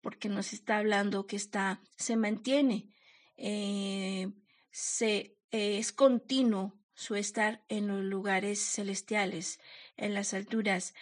porque 0.00 0.28
nos 0.28 0.52
está 0.52 0.78
hablando 0.78 1.26
que 1.26 1.36
está, 1.36 1.80
se 1.96 2.16
mantiene, 2.16 2.90
eh, 3.36 4.30
se, 4.70 5.36
eh, 5.50 5.78
es 5.78 5.92
continuo 5.92 6.78
su 6.94 7.16
estar 7.16 7.64
en 7.68 7.88
los 7.88 8.02
lugares 8.02 8.60
celestiales, 8.60 9.60
en 9.96 10.14
las 10.14 10.34
alturas. 10.34 10.94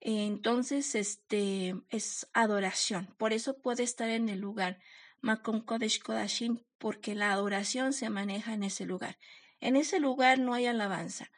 Entonces, 0.00 0.94
este 0.94 1.74
es 1.90 2.28
adoración. 2.32 3.14
Por 3.18 3.32
eso 3.32 3.58
puede 3.58 3.82
estar 3.82 4.08
en 4.08 4.28
el 4.28 4.40
lugar 4.40 4.80
Makom 5.20 5.60
Kodesh 5.60 6.00
Kodashim, 6.00 6.58
porque 6.78 7.14
la 7.14 7.32
adoración 7.32 7.92
se 7.92 8.10
maneja 8.10 8.54
en 8.54 8.64
ese 8.64 8.84
lugar. 8.86 9.18
En 9.60 9.76
ese 9.76 10.00
lugar 10.00 10.40
no 10.40 10.54
hay 10.54 10.66
alabanza, 10.66 11.30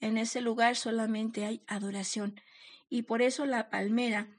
en 0.00 0.18
ese 0.18 0.40
lugar 0.40 0.76
solamente 0.76 1.44
hay 1.44 1.64
adoración. 1.66 2.40
Y 2.88 3.02
por 3.02 3.22
eso 3.22 3.46
la 3.46 3.70
palmera 3.70 4.38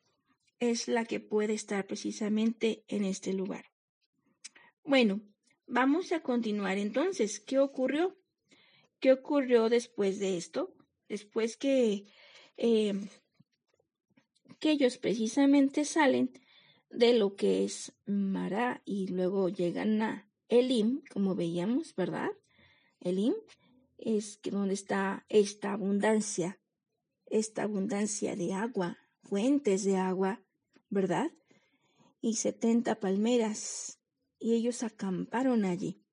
es 0.60 0.88
la 0.88 1.04
que 1.04 1.20
puede 1.20 1.54
estar 1.54 1.86
precisamente 1.88 2.86
en 2.88 3.04
este 3.04 3.34
lugar. 3.34 3.66
Bueno, 4.84 5.20
vamos 5.68 6.12
a 6.14 6.22
continuar 6.22 6.78
entonces. 6.78 7.42
¿Qué 7.42 7.60
ocurrió? 7.60 8.16
¿Qué 9.06 9.12
ocurrió 9.12 9.70
después 9.70 10.18
de 10.18 10.36
esto? 10.36 10.74
Después 11.08 11.58
que, 11.58 12.08
eh, 12.58 13.08
que 14.60 14.72
ellos 14.72 14.98
precisamente 14.98 15.86
salen 15.86 16.32
de 16.90 17.14
lo 17.14 17.36
que 17.36 17.66
es 17.66 17.94
Mara 18.08 18.82
y 18.84 19.10
luego 19.10 19.50
llegan 19.50 20.02
a 20.02 20.28
Elim, 20.50 21.04
como 21.14 21.36
veíamos, 21.36 21.94
¿verdad? 21.94 22.32
Elim 23.00 23.36
es 24.00 24.40
donde 24.42 24.74
está 24.74 25.28
esta 25.30 25.74
abundancia, 25.74 26.60
esta 27.28 27.62
abundancia 27.62 28.36
de 28.36 28.54
agua, 28.54 28.98
fuentes 29.22 29.84
de 29.84 29.98
agua, 29.98 30.44
¿verdad? 30.90 31.32
Y 32.22 32.38
setenta 32.38 33.00
palmeras, 33.00 34.00
y 34.40 34.56
ellos 34.56 34.82
acamparon 34.82 35.64
allí. 35.64 36.05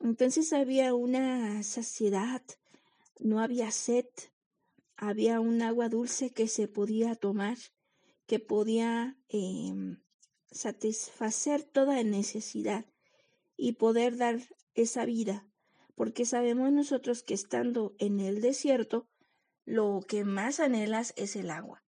Entonces 0.00 0.52
había 0.52 0.94
una 0.94 1.62
saciedad, 1.62 2.42
no 3.18 3.40
había 3.40 3.70
sed, 3.70 4.06
había 4.96 5.40
un 5.40 5.62
agua 5.62 5.88
dulce 5.88 6.30
que 6.30 6.48
se 6.48 6.68
podía 6.68 7.14
tomar, 7.14 7.58
que 8.26 8.38
podía 8.38 9.16
em, 9.28 10.00
satisfacer 10.50 11.62
toda 11.62 12.02
necesidad 12.02 12.86
y 13.56 13.72
poder 13.72 14.16
dar 14.16 14.40
esa 14.74 15.04
vida, 15.04 15.46
porque 15.94 16.24
sabemos 16.24 16.72
nosotros 16.72 17.22
que 17.22 17.34
estando 17.34 17.94
en 17.98 18.20
el 18.20 18.40
desierto, 18.40 19.08
lo 19.64 20.00
que 20.06 20.24
más 20.24 20.60
anhelas 20.60 21.14
es 21.16 21.36
el 21.36 21.50
agua. 21.50 21.82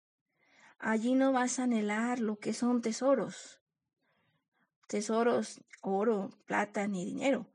Allí 0.77 1.13
no 1.15 1.31
vas 1.31 1.59
a 1.59 1.63
anhelar 1.63 2.19
lo 2.19 2.37
que 2.37 2.53
son 2.53 2.81
tesoros, 2.81 3.61
tesoros, 4.87 5.61
oro, 5.81 6.29
plata 6.45 6.87
ni 6.87 7.05
dinero. 7.05 7.47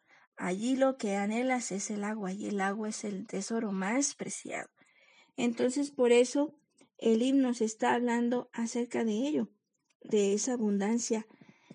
Allí 0.42 0.74
lo 0.74 0.96
que 0.96 1.16
anhelas 1.16 1.70
es 1.70 1.90
el 1.90 2.02
agua 2.02 2.32
y 2.32 2.46
el 2.46 2.62
agua 2.62 2.88
es 2.88 3.04
el 3.04 3.26
tesoro 3.26 3.72
más 3.72 4.14
preciado. 4.14 4.70
Entonces 5.36 5.90
por 5.90 6.12
eso 6.12 6.54
el 6.96 7.20
himno 7.20 7.52
se 7.52 7.66
está 7.66 7.92
hablando 7.92 8.48
acerca 8.54 9.04
de 9.04 9.12
ello, 9.12 9.50
de 10.02 10.32
esa 10.32 10.54
abundancia, 10.54 11.26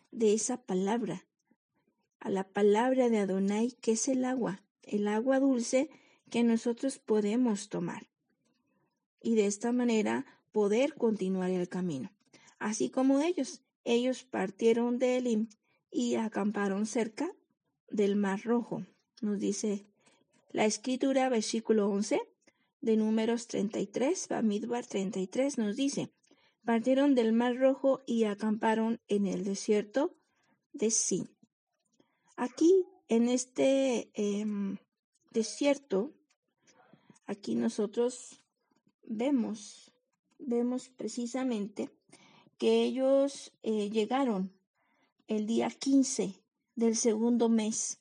de 0.10 0.34
esa 0.34 0.65
palabra, 0.65 1.27
a 2.19 2.31
la 2.31 2.43
palabra 2.43 3.10
de 3.10 3.19
Adonai 3.19 3.74
que 3.81 3.91
es 3.91 4.07
el 4.07 4.25
agua, 4.25 4.63
el 4.81 5.07
agua 5.10 5.39
dulce 5.39 5.91
que 6.31 6.43
nosotros 6.43 6.98
podemos 6.98 7.69
tomar. 7.69 8.07
Y 9.22 9.36
de 9.36 9.45
esta 9.45 9.74
manera 9.74 10.25
poder 10.51 10.95
continuar 10.95 11.51
el 11.51 11.69
camino. 11.69 12.12
Así 12.57 12.89
como 12.89 13.19
ellos, 13.19 13.62
ellos 13.84 14.24
partieron 14.24 14.98
de 14.98 15.17
Elim 15.17 15.50
y 15.91 16.15
acamparon 16.15 16.88
cerca 16.88 17.31
del 17.89 18.15
Mar 18.15 18.42
Rojo. 18.44 18.86
Nos 19.22 19.39
dice 19.39 19.86
la 20.51 20.65
escritura, 20.65 21.30
versículo 21.30 21.89
11 21.89 22.22
de 22.82 22.98
Números 22.98 23.48
33, 23.48 24.27
Bamidbar 24.30 24.86
33, 24.86 25.58
nos 25.58 25.75
dice, 25.75 26.12
partieron 26.63 27.15
del 27.15 27.34
Mar 27.34 27.58
Rojo 27.58 28.01
y 28.06 28.25
acamparon 28.25 29.00
en 29.08 29.27
el 29.27 29.44
desierto 29.44 30.15
de 30.74 30.92
Sin. 30.92 31.30
Aquí, 32.36 32.86
en 33.08 33.30
este 33.30 34.12
em, 34.13 34.77
desierto, 35.32 36.13
aquí 37.25 37.56
nosotros 37.56 38.42
vemos 39.04 39.92
vemos 40.39 40.89
precisamente 40.89 41.89
que 42.58 42.84
ellos 42.84 43.51
eh, 43.63 43.89
llegaron 43.89 44.54
el 45.27 45.48
día 45.48 45.70
15 45.70 46.45
del 46.75 46.96
segundo 46.96 47.50
mes 47.50 48.00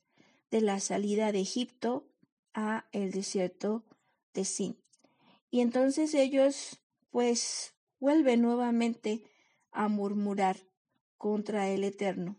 de 0.50 0.60
la 0.60 0.80
salida 0.80 1.32
de 1.32 1.40
Egipto 1.40 2.06
a 2.52 2.86
el 2.92 3.10
desierto 3.10 3.84
de 4.32 4.44
Sin. 4.44 4.78
Y 5.50 5.60
entonces 5.60 6.14
ellos 6.14 6.80
pues 7.10 7.74
vuelven 8.00 8.42
nuevamente 8.42 9.22
a 9.70 9.88
murmurar 9.88 10.56
contra 11.16 11.68
el 11.70 11.84
Eterno. 11.84 12.36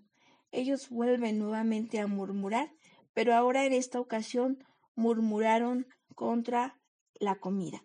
Ellos 0.52 0.89
vuelven 0.89 1.39
nuevamente 1.39 2.00
a 2.00 2.08
murmurar, 2.08 2.74
pero 3.13 3.34
ahora 3.34 3.65
en 3.65 3.74
esta 3.74 4.00
ocasión 4.00 4.63
murmuraron 4.95 5.88
contra 6.13 6.80
la 7.19 7.36
comida 7.36 7.84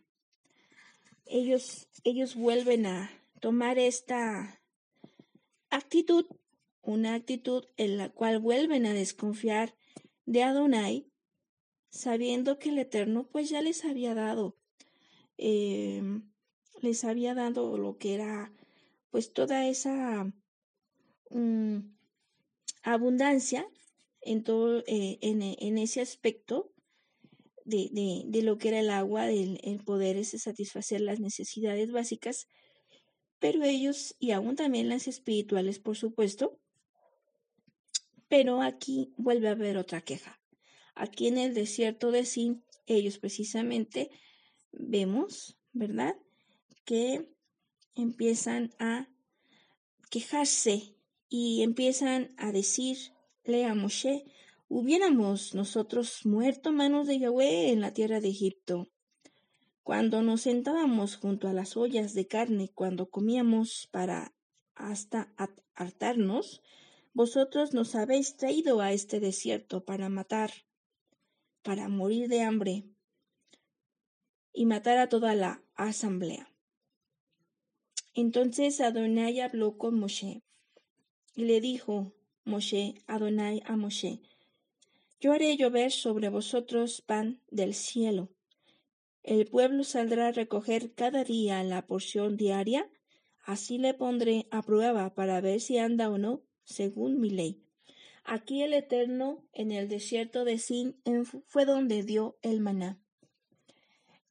ellos, 1.31 1.89
ellos 2.03 2.35
vuelven 2.35 2.87
a 2.87 3.11
tomar 3.41 3.79
esta 3.79 4.61
actitud, 5.71 6.27
una 6.83 7.15
actitud 7.15 7.65
en 7.77 7.99
la 7.99 8.09
cual 8.11 8.39
vuelven 8.39 8.87
a 8.87 8.95
desconfiar 8.95 9.75
de 10.27 10.43
Adonai, 10.43 11.07
sabiendo 11.91 12.59
que 12.59 12.71
el 12.71 12.79
Eterno 12.79 13.29
pues 13.31 13.51
ya 13.51 13.63
les 13.63 13.85
había 13.85 14.15
dado, 14.15 14.57
em, 15.37 16.31
les 16.81 17.05
había 17.05 17.35
dado 17.35 17.77
lo 17.77 17.99
que 17.99 18.15
era 18.15 18.53
pues 19.11 19.33
toda 19.33 19.67
esa 19.67 20.33
mm, 21.31 21.79
abundancia 22.83 23.69
en 24.21 24.45
todo 24.45 24.81
eh, 24.87 25.19
en, 25.21 25.43
en, 25.43 25.79
ese 25.79 26.01
aspecto 26.01 26.73
de, 27.65 28.25
de, 28.27 28.43
lo 28.43 28.59
que 28.59 28.69
era 28.69 28.81
el 28.81 28.91
agua, 28.91 29.27
del 29.27 29.61
el 29.63 29.83
poder 29.85 30.25
satisfacer 30.25 31.01
las 31.01 31.21
necesidades 31.21 31.91
básicas, 31.93 32.47
pero 33.39 33.65
ellos, 33.65 34.17
y 34.19 34.33
aún 34.33 34.57
también 34.57 34.89
las 34.89 35.09
espirituales, 35.09 35.79
por 35.79 35.97
supuesto, 35.97 36.59
pero 38.31 38.63
aquí 38.63 39.13
vuelve 39.17 39.49
a 39.49 39.53
haber 39.53 39.77
otra 39.77 40.01
queja. 40.01 40.41
Aquí 40.95 41.27
en 41.27 41.37
el 41.37 41.53
desierto 41.53 42.13
de 42.13 42.25
Sin, 42.25 42.65
ellos 42.87 43.19
precisamente 43.19 44.09
vemos, 44.71 45.59
¿verdad? 45.73 46.15
Que 46.85 47.29
empiezan 47.97 48.71
a 48.79 49.09
quejarse 50.11 50.95
y 51.29 51.63
empiezan 51.63 52.33
a 52.37 52.53
decirle 52.53 53.65
a 53.67 53.75
Moshe, 53.75 54.25
hubiéramos 54.69 55.55
nosotros 55.57 56.25
muerto 56.25 56.71
manos 56.71 57.09
de 57.09 57.19
Yahweh 57.19 57.73
en 57.73 57.81
la 57.81 57.93
tierra 57.93 58.21
de 58.21 58.29
Egipto. 58.29 58.87
Cuando 59.83 60.23
nos 60.23 60.43
sentábamos 60.43 61.17
junto 61.17 61.49
a 61.49 61.53
las 61.53 61.77
ollas 61.77 62.15
de 62.15 62.29
carne, 62.29 62.71
cuando 62.73 63.11
comíamos 63.11 63.89
para 63.91 64.33
hasta 64.77 65.35
hartarnos, 65.75 66.63
vosotros 67.13 67.75
nos 67.75 67.95
habéis 67.95 68.37
traído 68.37 68.81
a 68.81 68.93
este 68.93 69.21
desierto 69.21 69.85
para 69.85 70.09
matar, 70.09 70.51
para 71.63 71.89
morir 71.89 72.29
de 72.29 72.43
hambre 72.43 72.85
y 74.53 74.67
matar 74.67 74.99
a 74.99 75.09
toda 75.09 75.35
la 75.35 75.63
asamblea. 75.75 76.53
Entonces 78.15 78.81
Adonai 78.81 79.41
habló 79.41 79.79
con 79.79 79.99
Moshe 79.99 80.43
y 81.35 81.45
le 81.45 81.61
dijo 81.61 82.13
Moshe, 82.45 82.95
Adonai 83.07 83.63
a 83.67 83.77
Moshe, 83.77 84.21
yo 85.21 85.33
haré 85.33 85.57
llover 85.57 85.93
sobre 85.93 86.29
vosotros 86.29 87.03
pan 87.03 87.41
del 87.51 87.75
cielo. 87.75 88.31
El 89.23 89.47
pueblo 89.47 89.85
saldrá 89.85 90.29
a 90.29 90.33
recoger 90.33 90.95
cada 90.95 91.25
día 91.25 91.63
la 91.63 91.87
porción 91.87 92.37
diaria, 92.37 92.91
así 93.45 93.79
le 93.79 93.93
pondré 93.93 94.47
a 94.51 94.63
prueba 94.63 95.15
para 95.15 95.41
ver 95.41 95.61
si 95.61 95.77
anda 95.77 96.09
o 96.09 96.17
no, 96.17 96.43
según 96.71 97.21
mi 97.21 97.31
ley. 97.31 97.63
Aquí 98.25 98.63
el 98.63 98.75
Eterno, 98.75 99.45
en 99.53 99.73
el 99.73 99.89
desierto 99.89 100.45
de 100.45 100.59
Sin, 100.59 100.97
fue 101.47 101.65
donde 101.65 102.03
dio 102.03 102.39
el 102.43 102.61
maná. 102.61 103.01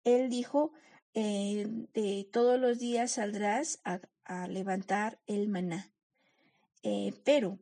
Él 0.03 0.29
dijo, 0.29 0.71
eh, 1.13 1.67
de 1.93 2.27
todos 2.31 2.59
los 2.59 2.79
días 2.79 3.11
saldrás 3.11 3.81
a, 3.83 3.99
levantar 4.47 5.19
el 5.25 5.47
maná. 5.47 5.91
Eh, 6.83 7.13
pero 7.23 7.57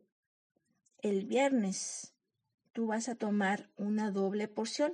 el 0.98 1.24
viernes 1.24 2.14
tú 2.72 2.86
vas 2.86 3.08
a 3.08 3.14
tomar 3.14 3.70
una 3.76 4.10
doble 4.10 4.48
porción, 4.48 4.92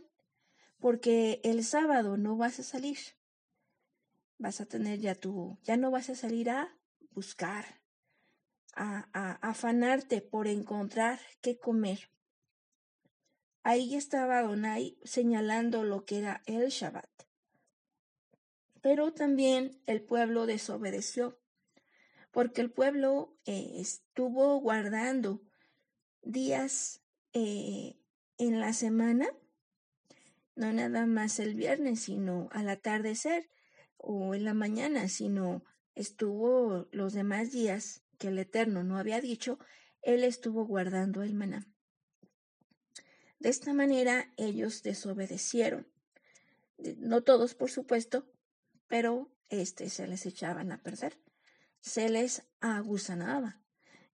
porque 0.79 1.41
el 1.43 1.65
sábado 1.65 2.17
no 2.17 2.37
vas 2.37 2.61
a 2.61 2.63
salir. 2.63 2.99
Vas 4.39 4.61
a 4.61 4.67
tener 4.67 5.01
ya 5.01 5.15
tu, 5.15 5.59
ya 5.65 5.77
no 5.77 5.91
vas 5.91 6.11
a 6.11 6.15
salir 6.15 6.49
a 6.49 6.77
buscar, 7.11 7.84
a, 8.77 9.39
afanarte 9.41 10.21
por 10.21 10.47
encontrar 10.47 11.21
qué 11.41 11.59
comer. 11.59 12.11
Ahí 13.63 13.95
estaba 13.95 14.43
Donai 14.43 14.99
señalando 15.05 15.85
lo 15.85 16.05
que 16.05 16.19
era 16.19 16.43
el 16.47 16.69
Shabbat. 16.69 17.09
Pero 18.83 19.13
también 19.15 19.81
el 19.87 20.03
pueblo 20.03 20.47
desobedeció, 20.47 21.39
porque 22.31 22.61
el 22.61 22.71
pueblo 22.71 23.35
eh, 23.47 23.77
estuvo 23.77 24.61
guardando 24.61 25.41
días 26.23 27.01
eh, 27.33 27.97
en 28.37 28.61
la 28.61 28.75
semana, 28.75 29.27
no 30.55 30.73
nada 30.73 31.07
más 31.07 31.39
el 31.39 31.55
viernes, 31.55 32.01
sino 32.01 32.49
al 32.53 32.69
atardecer 32.69 33.49
o 33.97 34.35
en 34.35 34.45
la 34.45 34.55
mañana, 34.55 35.09
sino 35.09 35.65
estuvo 35.95 36.87
los 36.93 37.15
demás 37.15 37.51
días 37.51 38.04
que 38.19 38.29
el 38.29 38.39
Eterno 38.39 38.85
no 38.85 38.99
había 38.99 39.21
dicho, 39.21 39.59
él 40.03 40.25
estuvo 40.25 40.67
guardando 40.67 41.23
el 41.23 41.35
maná. 41.35 41.67
De 43.39 43.49
esta 43.49 43.73
manera 43.75 44.33
ellos 44.37 44.83
desobedecieron. 44.83 45.87
No 46.99 47.23
todos, 47.23 47.55
por 47.55 47.71
supuesto, 47.71 48.27
pero 48.89 49.31
este 49.49 49.91
se 49.91 50.07
les 50.07 50.27
echaban 50.27 50.73
a 50.73 50.83
perder. 50.83 51.19
Se 51.81 52.09
les 52.09 52.43
agusanaba. 52.61 53.61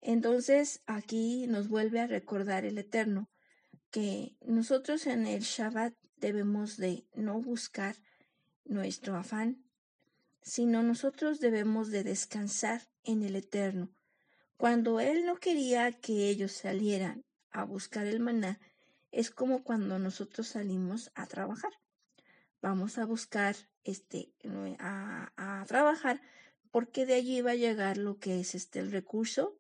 Entonces 0.01 0.83
aquí 0.87 1.47
nos 1.47 1.69
vuelve 1.69 2.01
a 2.01 2.07
recordar 2.07 2.65
el 2.65 2.79
Eterno 2.79 3.31
que 3.91 4.37
nosotros 4.41 5.07
en 5.07 5.27
el 5.27 5.43
Shabbat 5.43 5.95
debemos 6.17 6.77
de 6.77 7.07
no 7.15 7.41
buscar 7.41 7.97
nuestro 8.65 9.17
afán, 9.17 9.65
sino 10.43 10.83
nosotros 10.83 11.41
debemos 11.41 11.91
de 11.91 12.05
descansar 12.05 12.83
en 13.05 13.23
el 13.23 13.37
Eterno. 13.37 13.91
Cuando 14.57 15.01
Él 15.01 15.25
no 15.25 15.37
quería 15.37 15.93
que 15.93 16.29
ellos 16.29 16.53
salieran 16.53 17.25
a 17.51 17.65
buscar 17.65 18.07
el 18.07 18.21
maná, 18.21 18.61
es 19.11 19.31
como 19.31 19.65
cuando 19.65 19.99
nosotros 19.99 20.49
salimos 20.49 21.11
a 21.15 21.27
trabajar. 21.27 21.73
Vamos 22.63 22.99
a 22.99 23.07
buscar 23.07 23.57
este 23.85 24.33
a, 24.79 25.65
trabajar 25.67 26.21
porque 26.71 27.07
de 27.07 27.15
allí 27.15 27.41
va 27.41 27.53
a 27.53 27.57
llegar 27.57 27.97
lo 27.97 28.19
que 28.19 28.41
es 28.41 28.55
este 28.55 28.81
el 28.81 28.93
recurso 28.93 29.59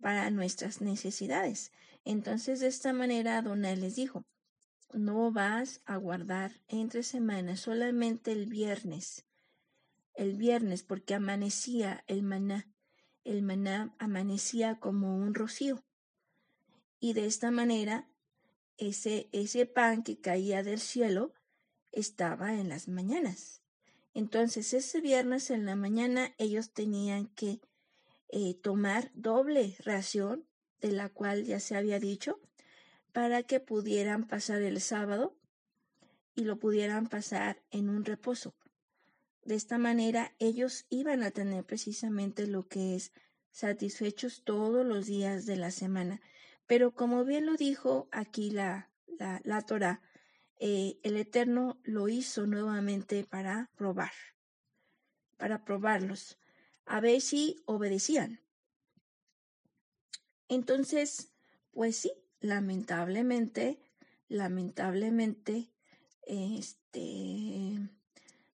para 0.00 0.30
nuestras 0.30 0.80
necesidades. 0.80 1.72
Entonces, 2.04 2.60
de 2.60 2.66
esta 2.68 2.92
manera, 2.92 3.38
Adonai 3.38 3.76
les 3.76 3.96
dijo, 3.96 4.26
no 4.92 5.32
vas 5.32 5.80
a 5.86 5.96
guardar 5.96 6.52
entre 6.68 7.02
semanas, 7.02 7.60
solamente 7.60 8.30
el 8.32 8.46
viernes. 8.46 9.24
El 10.14 10.36
viernes, 10.36 10.82
porque 10.82 11.14
amanecía 11.14 12.04
el 12.06 12.22
maná. 12.22 12.68
El 13.24 13.42
maná 13.42 13.94
amanecía 13.98 14.78
como 14.78 15.16
un 15.16 15.34
rocío. 15.34 15.84
Y 17.00 17.12
de 17.12 17.26
esta 17.26 17.50
manera, 17.50 18.08
ese, 18.76 19.28
ese 19.32 19.66
pan 19.66 20.02
que 20.02 20.20
caía 20.20 20.62
del 20.62 20.80
cielo 20.80 21.32
estaba 21.92 22.54
en 22.54 22.68
las 22.68 22.88
mañanas. 22.88 23.62
Entonces, 24.14 24.72
ese 24.72 25.00
viernes 25.00 25.50
en 25.50 25.66
la 25.66 25.76
mañana 25.76 26.34
ellos 26.38 26.72
tenían 26.72 27.26
que 27.28 27.60
eh, 28.28 28.54
tomar 28.54 29.10
doble 29.14 29.76
ración 29.80 30.46
de 30.80 30.92
la 30.92 31.08
cual 31.08 31.44
ya 31.44 31.60
se 31.60 31.76
había 31.76 31.98
dicho, 31.98 32.40
para 33.12 33.42
que 33.42 33.60
pudieran 33.60 34.26
pasar 34.26 34.60
el 34.62 34.80
sábado 34.80 35.36
y 36.34 36.44
lo 36.44 36.58
pudieran 36.58 37.06
pasar 37.06 37.62
en 37.70 37.88
un 37.88 38.04
reposo. 38.04 38.54
De 39.44 39.54
esta 39.54 39.78
manera 39.78 40.34
ellos 40.38 40.86
iban 40.88 41.22
a 41.22 41.30
tener 41.30 41.64
precisamente 41.64 42.46
lo 42.46 42.66
que 42.66 42.96
es 42.96 43.12
satisfechos 43.50 44.42
todos 44.44 44.84
los 44.86 45.06
días 45.06 45.46
de 45.46 45.56
la 45.56 45.70
semana. 45.70 46.20
Pero 46.66 46.94
como 46.94 47.24
bien 47.24 47.46
lo 47.46 47.54
dijo 47.56 48.08
aquí 48.10 48.50
la, 48.50 48.90
la, 49.18 49.40
la 49.44 49.62
Torah, 49.62 50.00
eh, 50.58 50.98
el 51.02 51.16
Eterno 51.16 51.78
lo 51.82 52.08
hizo 52.08 52.46
nuevamente 52.46 53.24
para 53.24 53.70
probar, 53.76 54.12
para 55.36 55.64
probarlos, 55.64 56.38
a 56.86 57.00
ver 57.00 57.20
si 57.20 57.62
obedecían. 57.66 58.40
Entonces, 60.48 61.32
pues 61.72 61.96
sí, 61.96 62.12
lamentablemente, 62.40 63.78
lamentablemente, 64.28 65.70
este, 66.22 67.78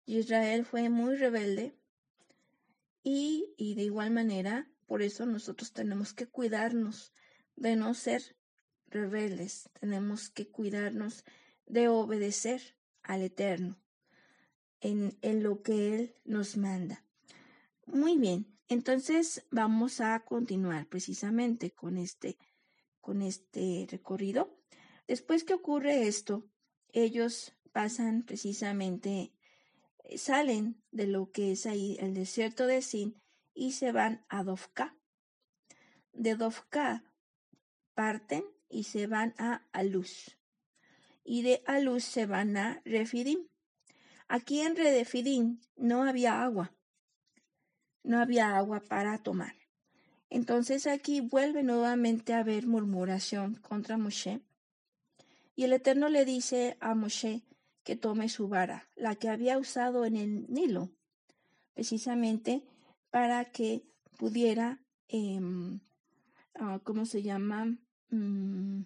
Israel 0.07 0.65
fue 0.65 0.89
muy 0.89 1.17
rebelde 1.17 1.77
y, 3.03 3.55
de 3.59 3.83
igual 3.83 4.11
manera, 4.11 4.71
por 4.87 5.03
eso 5.03 5.27
nosotros 5.27 5.73
tenemos 5.73 6.13
que 6.13 6.27
cuidarnos 6.27 7.13
de 7.57 7.77
no 7.77 7.95
ser 7.95 8.37
rebeldes, 8.89 9.71
tenemos 9.81 10.31
que 10.31 10.49
cuidarnos 10.49 11.25
de 11.67 11.89
obedecer 11.89 12.77
al 13.03 13.23
Eterno 13.23 13.81
en, 14.81 15.17
en 15.23 15.43
lo 15.43 15.63
que 15.63 15.95
Él 15.95 16.17
nos 16.25 16.57
manda. 16.57 17.05
Muy 17.87 18.19
bien, 18.19 18.47
entonces 18.69 19.45
vamos 19.51 20.01
a 20.01 20.21
continuar 20.21 20.87
precisamente 20.87 21.73
con 21.73 21.97
este, 21.97 22.39
con 23.01 23.21
este 23.21 23.87
recorrido. 23.91 24.57
Después 25.09 25.43
que 25.43 25.55
ocurre 25.55 26.07
esto, 26.07 26.49
ellos 26.93 27.53
pasan 27.73 28.23
precisamente, 28.23 29.33
salen 30.17 30.83
de 30.91 31.07
lo 31.07 31.31
que 31.33 31.53
es 31.53 31.67
ahí 31.67 31.97
el 32.01 32.15
desierto 32.15 32.67
de 32.67 32.83
Sin 32.83 33.21
y 33.55 33.73
se 33.73 33.93
van 33.93 34.25
a 34.29 34.43
Dovka. 34.45 34.97
De 36.13 36.35
Dovka 36.35 37.05
parten 37.95 38.45
y 38.69 38.85
se 38.85 39.07
van 39.07 39.35
a 39.39 39.67
Aluz. 39.73 40.37
Y 41.25 41.43
de 41.43 41.63
Aluz 41.67 42.05
se 42.05 42.27
van 42.27 42.57
a 42.57 42.83
Refidim. 42.85 43.49
Aquí 44.29 44.61
en 44.61 44.77
Refidim 44.77 45.61
no 45.77 46.05
había 46.05 46.43
agua 46.43 46.73
no 48.03 48.19
había 48.19 48.57
agua 48.57 48.81
para 48.81 49.19
tomar. 49.19 49.55
Entonces 50.29 50.87
aquí 50.87 51.21
vuelve 51.21 51.63
nuevamente 51.63 52.35
a 52.35 52.41
haber 52.41 52.67
murmuración 52.67 53.57
contra 53.57 53.99
Moshe. 53.99 54.41
Y 55.57 55.65
el 55.65 55.73
Eterno 55.73 56.09
le 56.09 56.25
dice 56.25 56.77
a 56.81 56.95
Moshe 56.95 57.43
que 57.85 57.97
tome 57.97 58.29
su 58.29 58.49
vara, 58.49 58.89
la 58.97 59.15
que 59.17 59.29
había 59.29 59.59
usado 59.59 60.05
en 60.05 60.17
el 60.17 60.47
Nilo, 60.49 60.91
precisamente 61.75 62.65
para 63.11 63.47
que 63.47 63.83
pudiera, 64.19 64.83
ah, 66.55 66.81
¿cómo 66.85 67.07
se 67.07 67.23
llama? 67.23 67.79
Mm, 68.11 68.83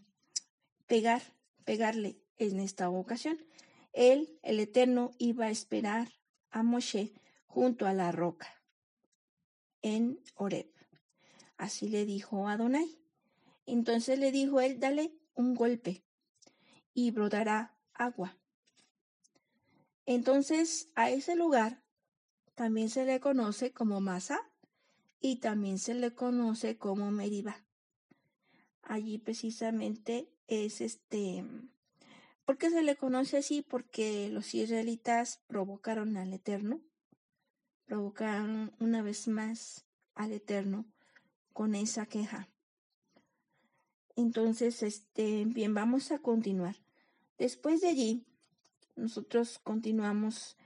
pegar, 0.86 1.22
pegarle 1.64 2.18
en 2.38 2.60
esta 2.60 2.90
ocasión. 2.90 3.38
Él, 3.92 4.38
el 4.42 4.60
Eterno, 4.60 5.12
iba 5.18 5.46
a 5.46 5.50
esperar 5.50 6.08
a 6.50 6.62
Moshe 6.62 7.12
junto 7.46 7.86
a 7.86 7.92
la 7.92 8.12
roca 8.12 8.48
en 9.82 10.18
Oreb. 10.34 10.70
Así 11.56 11.88
le 11.88 12.04
dijo 12.04 12.48
Adonai. 12.48 12.98
Entonces 13.66 14.18
le 14.18 14.32
dijo 14.32 14.60
él, 14.60 14.80
dale 14.80 15.14
un 15.34 15.54
golpe 15.54 16.04
y 16.92 17.10
brotará 17.10 17.76
agua. 17.92 18.36
Entonces 20.06 20.90
a 20.94 21.10
ese 21.10 21.36
lugar 21.36 21.82
también 22.54 22.90
se 22.90 23.04
le 23.04 23.20
conoce 23.20 23.72
como 23.72 24.00
Masa 24.00 24.40
y 25.20 25.36
también 25.36 25.78
se 25.78 25.94
le 25.94 26.14
conoce 26.14 26.76
como 26.76 27.10
Meriba. 27.10 27.64
Allí 28.82 29.18
precisamente 29.18 30.30
es 30.46 30.80
este, 30.80 31.44
¿por 32.44 32.58
qué 32.58 32.70
se 32.70 32.82
le 32.82 32.96
conoce 32.96 33.38
así? 33.38 33.62
Porque 33.62 34.28
los 34.28 34.54
israelitas 34.54 35.40
provocaron 35.46 36.16
al 36.16 36.32
Eterno 36.34 36.80
provocaron 37.84 38.72
una 38.80 39.02
vez 39.02 39.28
más 39.28 39.84
al 40.14 40.32
Eterno 40.32 40.86
con 41.52 41.74
esa 41.74 42.06
queja. 42.06 42.48
Entonces, 44.16 44.82
este, 44.82 45.44
bien, 45.44 45.74
vamos 45.74 46.12
a 46.12 46.18
continuar. 46.18 46.76
Después 47.38 47.80
de 47.80 47.88
allí, 47.88 48.26
nosotros 48.96 49.58
continuamos 49.58 50.56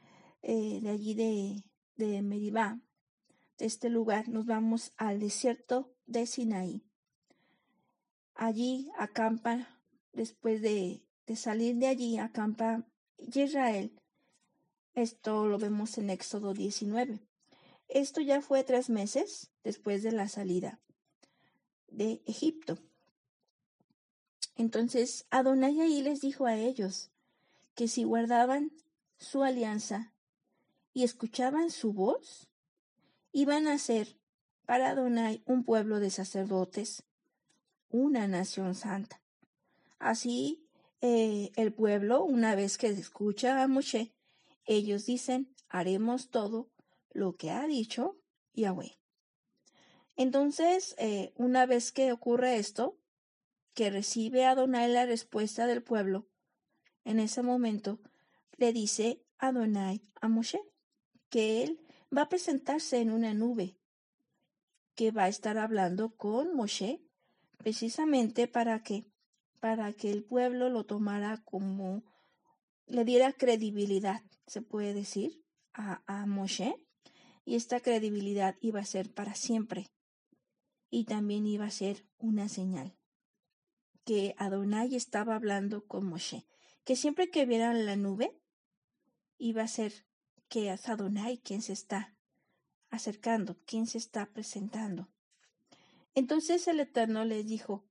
eh, 0.42 0.80
de 0.82 0.90
allí 0.90 1.14
de, 1.14 1.64
de 1.96 2.22
Meribá, 2.22 2.80
de 3.58 3.66
este 3.66 3.90
lugar, 3.90 4.28
nos 4.28 4.46
vamos 4.46 4.92
al 4.96 5.20
desierto 5.20 5.92
de 6.06 6.26
Sinaí. 6.26 6.82
Allí 8.34 8.90
acampa, 8.96 9.80
después 10.12 10.62
de, 10.62 11.02
de 11.26 11.36
salir 11.36 11.76
de 11.76 11.88
allí, 11.88 12.18
acampa 12.18 12.86
Israel 13.18 13.98
esto 14.98 15.46
lo 15.46 15.58
vemos 15.58 15.96
en 15.98 16.10
Éxodo 16.10 16.54
19. 16.54 17.20
Esto 17.86 18.20
ya 18.20 18.40
fue 18.42 18.64
tres 18.64 18.90
meses 18.90 19.52
después 19.62 20.02
de 20.02 20.10
la 20.10 20.28
salida 20.28 20.80
de 21.86 22.20
Egipto. 22.26 22.78
Entonces 24.56 25.24
Adonai 25.30 25.80
ahí 25.80 26.02
les 26.02 26.20
dijo 26.20 26.46
a 26.46 26.56
ellos 26.56 27.12
que 27.78 27.86
si 27.86 28.02
guardaban 28.02 28.72
su 29.18 29.44
alianza 29.44 30.12
y 30.92 31.04
escuchaban 31.04 31.70
su 31.70 31.92
voz, 31.92 32.48
iban 33.30 33.68
a 33.68 33.78
ser 33.78 34.18
para 34.66 34.88
Adonai 34.88 35.44
un 35.46 35.62
pueblo 35.62 36.00
de 36.00 36.10
sacerdotes, 36.10 37.04
una 37.88 38.26
nación 38.26 38.74
santa. 38.74 39.22
Así 40.00 40.66
eh, 41.02 41.52
el 41.54 41.72
pueblo, 41.72 42.24
una 42.24 42.56
vez 42.56 42.78
que 42.78 42.88
escucha 42.88 43.62
a 43.62 43.68
Moshe, 43.68 44.12
ellos 44.64 45.06
dicen, 45.06 45.54
haremos 45.68 46.30
todo 46.30 46.72
lo 47.12 47.36
que 47.36 47.52
ha 47.52 47.64
dicho 47.68 48.16
Yahweh. 48.54 48.98
Entonces, 50.16 50.96
eh, 50.98 51.32
una 51.36 51.64
vez 51.64 51.92
que 51.92 52.10
ocurre 52.10 52.56
esto, 52.56 52.98
que 53.72 53.88
recibe 53.88 54.46
Adonai 54.46 54.90
la 54.90 55.06
respuesta 55.06 55.68
del 55.68 55.84
pueblo, 55.84 56.26
en 57.08 57.20
ese 57.20 57.42
momento 57.42 58.00
le 58.58 58.74
dice 58.74 59.24
Adonai 59.38 60.02
a 60.20 60.28
Moshe 60.28 60.60
que 61.30 61.62
él 61.62 61.80
va 62.14 62.22
a 62.22 62.28
presentarse 62.28 63.00
en 63.00 63.10
una 63.10 63.32
nube 63.32 63.78
que 64.94 65.10
va 65.10 65.24
a 65.24 65.28
estar 65.28 65.56
hablando 65.56 66.14
con 66.16 66.54
Moshe 66.54 67.00
precisamente 67.56 68.46
para 68.46 68.82
que 68.82 69.06
para 69.58 69.94
que 69.94 70.10
el 70.10 70.22
pueblo 70.22 70.68
lo 70.68 70.84
tomara 70.84 71.38
como 71.44 72.04
le 72.86 73.04
diera 73.04 73.32
credibilidad, 73.32 74.22
se 74.46 74.60
puede 74.60 74.92
decir, 74.92 75.42
a, 75.72 76.02
a 76.06 76.26
Moshe, 76.26 76.76
y 77.44 77.56
esta 77.56 77.80
credibilidad 77.80 78.56
iba 78.60 78.80
a 78.80 78.84
ser 78.84 79.12
para 79.12 79.34
siempre, 79.34 79.90
y 80.90 81.04
también 81.04 81.46
iba 81.46 81.64
a 81.64 81.70
ser 81.70 82.06
una 82.18 82.48
señal 82.48 82.94
que 84.04 84.34
Adonai 84.38 84.94
estaba 84.94 85.34
hablando 85.34 85.86
con 85.86 86.06
Moshe, 86.06 86.46
que 86.88 86.96
siempre 86.96 87.28
que 87.28 87.44
vieran 87.44 87.84
la 87.84 87.96
nube, 87.96 88.40
iba 89.36 89.62
a 89.62 89.68
ser 89.68 90.06
que 90.48 90.72
es 90.72 90.88
Adonai 90.88 91.36
quien 91.36 91.60
se 91.60 91.74
está 91.74 92.16
acercando, 92.88 93.58
quien 93.66 93.86
se 93.86 93.98
está 93.98 94.24
presentando. 94.32 95.06
Entonces 96.14 96.66
el 96.66 96.80
Eterno 96.80 97.26
le 97.26 97.44
dijo, 97.44 97.84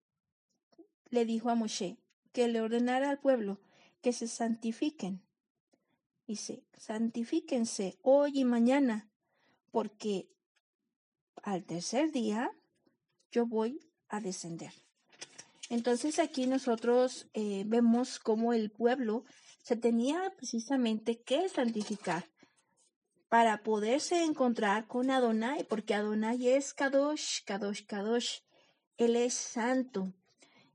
le 1.11 1.25
dijo 1.25 1.51
a 1.51 1.53
Moshe 1.53 1.99
que 2.31 2.47
le 2.47 2.59
ordenara 2.59 3.11
al 3.11 3.19
pueblo 3.19 3.61
que 4.01 4.13
se 4.13 4.27
santifiquen. 4.27 5.21
Dice, 6.25 6.63
santifíquense 6.75 7.99
hoy 8.01 8.31
y 8.39 8.45
mañana, 8.45 9.11
porque 9.69 10.27
al 11.43 11.65
tercer 11.65 12.11
día 12.11 12.49
yo 13.29 13.45
voy 13.45 13.79
a 14.07 14.21
descender. 14.21 14.86
Entonces 15.69 16.19
aquí 16.19 16.47
nosotros 16.47 17.27
eh, 17.33 17.63
vemos 17.65 18.19
cómo 18.19 18.53
el 18.53 18.71
pueblo 18.71 19.25
se 19.63 19.75
tenía 19.75 20.31
precisamente 20.37 21.21
que 21.21 21.49
santificar 21.49 22.25
para 23.29 23.63
poderse 23.63 24.23
encontrar 24.23 24.87
con 24.87 25.11
Adonai, 25.11 25.65
porque 25.65 25.93
Adonai 25.93 26.47
es 26.47 26.73
Kadosh, 26.73 27.43
Kadosh, 27.45 27.85
Kadosh. 27.85 28.39
Él 28.95 29.15
es 29.15 29.33
santo. 29.33 30.13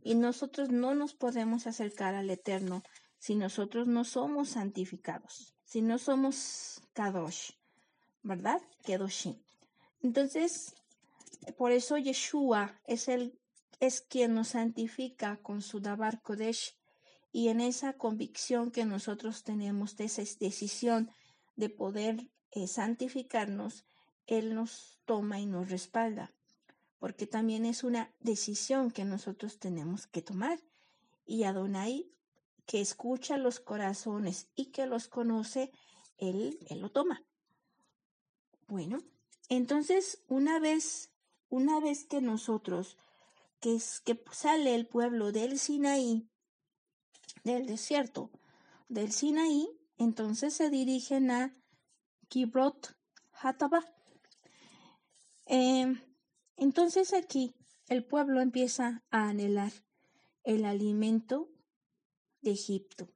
Y 0.03 0.15
nosotros 0.15 0.69
no 0.69 0.95
nos 0.95 1.15
podemos 1.15 1.67
acercar 1.67 2.15
al 2.15 2.29
Eterno 2.29 2.83
si 3.19 3.37
nosotros 3.37 3.87
no 3.87 4.05
somos 4.05 4.51
santificados, 4.51 5.55
si 5.65 5.81
no 5.81 5.99
somos 5.99 6.83
Kadosh, 6.93 7.53
¿verdad? 8.23 8.61
Kedoshim. 8.85 9.37
Entonces, 10.03 10.75
por 11.57 11.71
eso 11.71 11.97
Yeshua 11.99 12.81
es, 12.85 13.09
el, 13.09 13.39
es 13.83 14.01
quien 14.01 14.35
nos 14.35 14.51
santifica 14.51 15.39
con 15.43 15.61
su 15.61 15.81
Dabar 15.81 16.23
Kodesh 16.23 16.77
y 17.33 17.49
en 17.49 17.61
esa 17.61 17.95
convicción 17.95 18.71
que 18.71 18.85
nosotros 18.85 19.43
tenemos 19.43 19.97
de 19.97 20.05
esa 20.05 20.23
decisión 20.39 21.11
de 21.57 21.69
poder 21.69 22.31
eh, 22.53 22.69
santificarnos, 22.69 23.85
Él 24.29 24.55
nos 24.55 25.01
toma 25.05 25.41
y 25.41 25.47
nos 25.47 25.69
respalda, 25.69 26.33
porque 27.01 27.27
también 27.27 27.67
es 27.67 27.83
una 27.83 28.15
decisión 28.21 28.93
que 28.93 29.05
nosotros 29.05 29.59
tenemos 29.59 30.07
que 30.07 30.23
tomar. 30.23 30.61
Y 31.27 31.43
Adonai, 31.43 32.09
que 32.67 32.81
escucha 32.81 33.37
los 33.37 33.59
corazones 33.59 34.47
y 34.55 34.67
que 34.67 34.87
los 34.87 35.09
conoce, 35.09 35.73
Él, 36.19 36.57
él 36.69 36.81
lo 36.83 36.93
toma. 36.93 37.25
Bueno, 38.69 39.03
entonces 39.49 40.23
una 40.29 40.61
vez, 40.61 41.11
una 41.49 41.81
vez 41.81 42.05
que 42.05 42.21
nosotros, 42.21 42.97
que, 43.63 43.77
es, 43.77 44.01
que 44.01 44.21
sale 44.33 44.75
el 44.75 44.87
pueblo 44.89 45.31
del 45.31 45.59
Sinaí, 45.59 46.29
del 47.45 47.65
desierto 47.65 48.31
del 48.89 49.13
Sinaí, 49.13 49.69
entonces 49.97 50.53
se 50.53 50.69
dirigen 50.69 51.31
a 51.31 51.57
Kibrot 52.29 52.97
Hataba. 53.33 53.85
Em, 55.47 56.03
entonces 56.57 57.15
aquí 57.15 57.55
el 57.89 58.05
pueblo 58.05 58.41
empieza 58.41 59.05
a 59.11 59.29
anhelar 59.29 59.73
el 60.43 60.65
alimento 60.65 61.49
de 62.41 62.51
Egipto. 62.51 63.09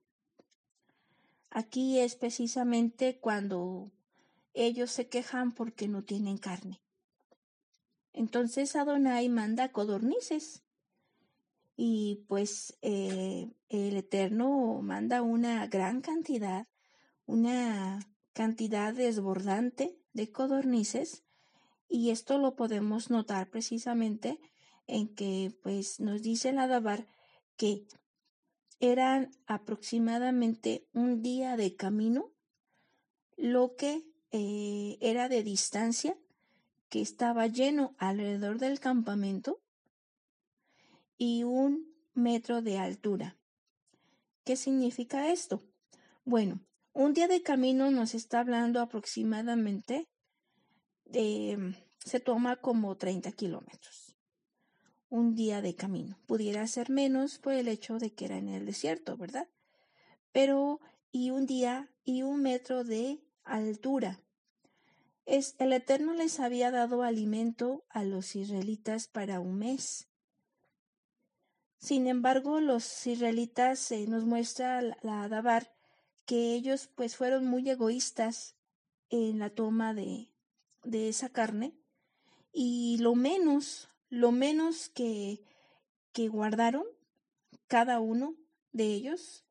Aquí 1.50 1.98
es 1.98 2.14
precisamente 2.14 3.18
cuando 3.18 3.90
ellos 4.54 4.92
se 4.92 5.09
quejan 5.09 5.52
porque 5.52 5.88
no 5.88 6.04
tienen 6.04 6.38
carne. 6.38 6.80
Entonces 8.16 8.74
Adonai 8.76 9.29
manda 9.29 9.72
codornices 9.72 10.62
y 11.76 12.24
pues 12.29 12.79
eh, 12.81 13.52
el 13.68 13.94
Eterno 13.94 14.81
manda 14.83 15.20
una 15.20 15.66
gran 15.66 16.00
cantidad, 16.00 16.66
una 17.26 18.00
cantidad 18.33 18.94
desbordante 18.94 19.98
de 20.14 20.33
codornices 20.33 21.24
y 21.90 22.09
esto 22.09 22.38
lo 22.38 22.57
podemos 22.57 23.11
notar 23.11 23.50
precisamente 23.50 24.40
en 24.87 25.14
que 25.14 25.55
pues 25.62 26.00
nos 26.00 26.22
dice 26.22 26.48
el 26.48 26.59
Adabar 26.59 27.07
que 27.59 27.87
eran 28.81 29.31
aproximadamente 29.46 30.88
un 30.94 31.20
día 31.20 31.59
de 31.59 31.76
camino 31.76 32.33
lo 33.37 33.76
que 33.76 34.07
eh, 34.31 34.96
era 35.02 35.29
de 35.29 35.42
distancia 35.42 36.16
que 36.88 37.01
estaba 37.01 37.46
lleno 37.46 37.94
alrededor 37.99 38.59
del 38.59 38.81
campamento 38.81 39.61
y 41.18 41.44
un 41.44 41.94
metro 42.14 42.62
de 42.62 42.79
altura. 42.79 43.37
¿Qué 44.44 44.57
significa 44.57 45.33
esto? 45.33 45.62
Bueno, 46.25 46.61
un 46.92 47.12
día 47.12 47.29
de 47.29 47.42
camino 47.42 47.90
nos 47.90 48.14
está 48.14 48.40
hablando 48.40 48.81
aproximadamente 48.81 50.09
de, 51.05 51.75
se 51.99 52.20
toma 52.20 52.57
como 52.57 52.96
30 52.96 53.33
kilómetros. 53.33 54.16
Un 55.09 55.35
día 55.35 55.61
de 55.62 55.75
camino. 55.75 56.18
Pudiera 56.27 56.66
ser 56.66 56.90
menos 56.90 57.38
por 57.38 57.53
el 57.53 57.68
hecho 57.68 57.99
de 57.99 58.12
que 58.12 58.25
era 58.25 58.38
en 58.38 58.49
el 58.49 58.66
desierto, 58.66 59.16
¿verdad? 59.16 59.49
Pero, 60.33 60.81
y 61.12 61.31
un 61.31 61.46
día 61.46 61.90
y 62.05 62.22
un 62.22 62.42
metro 62.42 62.83
de 62.83 63.20
altura. 63.44 64.20
El 65.26 65.72
Eterno 65.72 66.14
les 66.14 66.38
había 66.38 66.70
dado 66.70 67.02
alimento 67.02 67.84
a 67.88 68.04
los 68.04 68.36
israelitas 68.36 69.08
para 69.08 69.40
un 69.40 69.58
mes. 69.58 70.08
Sin 71.78 72.06
embargo, 72.06 72.60
los 72.60 73.06
israelitas 73.06 73.92
nos 74.06 74.24
muestra 74.24 74.80
la, 74.82 74.96
la 75.02 75.28
Dabar 75.28 75.74
que 76.26 76.54
ellos 76.54 76.88
pues 76.94 77.16
fueron 77.16 77.46
muy 77.46 77.68
egoístas 77.68 78.56
en 79.10 79.38
la 79.38 79.50
toma 79.50 79.94
de, 79.94 80.28
de 80.84 81.08
esa 81.08 81.28
carne 81.28 81.74
y 82.52 82.96
lo 82.98 83.14
menos, 83.14 83.88
lo 84.08 84.32
menos 84.32 84.88
que, 84.88 85.44
que 86.12 86.28
guardaron 86.28 86.84
cada 87.66 88.00
uno 88.00 88.34
de 88.72 88.86
ellos 88.86 89.44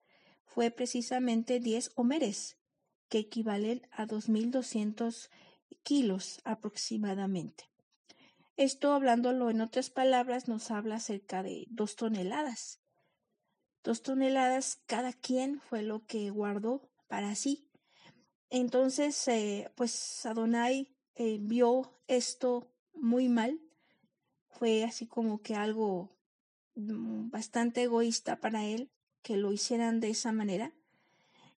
fue 0.46 0.72
precisamente 0.72 1.60
10 1.60 1.92
homeres, 1.96 2.58
que 3.10 3.20
equivalen 3.20 3.88
a 3.92 4.08
2.200 4.08 5.30
kilos 5.84 6.42
aproximadamente. 6.44 7.70
Esto, 8.58 8.94
hablándolo 8.94 9.50
en 9.50 9.62
otras 9.62 9.90
palabras, 9.90 10.48
nos 10.48 10.72
habla 10.72 10.96
acerca 10.96 11.44
de 11.44 11.66
dos 11.70 11.96
toneladas 11.96 12.80
dos 13.86 14.02
toneladas 14.02 14.82
cada 14.88 15.14
quien 15.14 15.62
fue 15.62 15.84
lo 15.84 16.06
que 16.06 16.32
guardó 16.32 16.90
para 17.08 17.36
sí. 17.36 17.70
Entonces, 18.50 19.28
eh, 19.28 19.72
pues 19.76 20.26
Adonai 20.26 20.98
eh, 21.16 21.38
vio 21.40 22.02
esto 22.08 22.74
muy 22.94 23.30
mal. 23.30 23.62
Fue 24.50 24.84
así 24.84 25.06
como 25.06 25.42
que 25.42 25.56
algo 25.56 26.18
mm, 26.74 27.30
bastante 27.30 27.84
egoísta 27.84 28.40
para 28.40 28.66
él 28.66 28.90
que 29.22 29.38
lo 29.38 29.54
hicieran 29.54 30.00
de 30.00 30.10
esa 30.10 30.32
manera. 30.32 30.74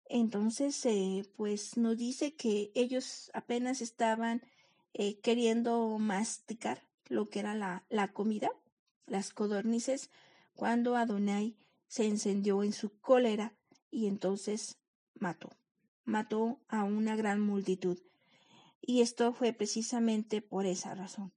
Entonces, 0.08 0.84
eh, 0.86 1.24
pues 1.36 1.76
nos 1.76 1.96
dice 1.96 2.34
que 2.34 2.70
ellos 2.74 3.30
apenas 3.34 3.82
estaban 3.82 4.42
queriendo 5.22 5.96
masticar 5.98 6.82
lo 7.08 7.28
que 7.28 7.38
era 7.38 7.54
la, 7.54 7.84
la 7.88 8.08
comida, 8.12 8.50
las 9.06 9.32
codornices, 9.32 10.10
cuando 10.54 10.96
Adonai 10.96 11.56
se 11.86 12.06
encendió 12.06 12.62
en 12.62 12.72
su 12.72 12.98
cólera 12.98 13.54
y 13.90 14.06
entonces 14.06 14.78
mató. 15.14 15.50
Mató 16.04 16.60
a 16.68 16.84
una 16.84 17.16
gran 17.16 17.40
multitud. 17.40 17.98
Y 18.80 19.02
esto 19.02 19.32
fue 19.32 19.52
precisamente 19.52 20.40
por 20.40 20.66
esa 20.66 20.94
razón. 20.94 21.32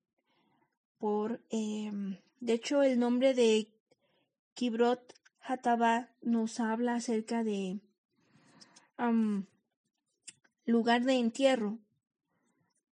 Por, 0.97 1.43
em, 1.49 2.17
de 2.39 2.53
hecho, 2.53 2.83
el 2.83 2.99
nombre 2.99 3.33
de 3.33 3.67
Kibrot 4.53 5.13
Hataba 5.41 6.09
nos 6.21 6.59
habla 6.59 6.95
acerca 6.95 7.43
de 7.43 7.79
lugar 10.65 11.03
de 11.03 11.13
entierro, 11.13 11.79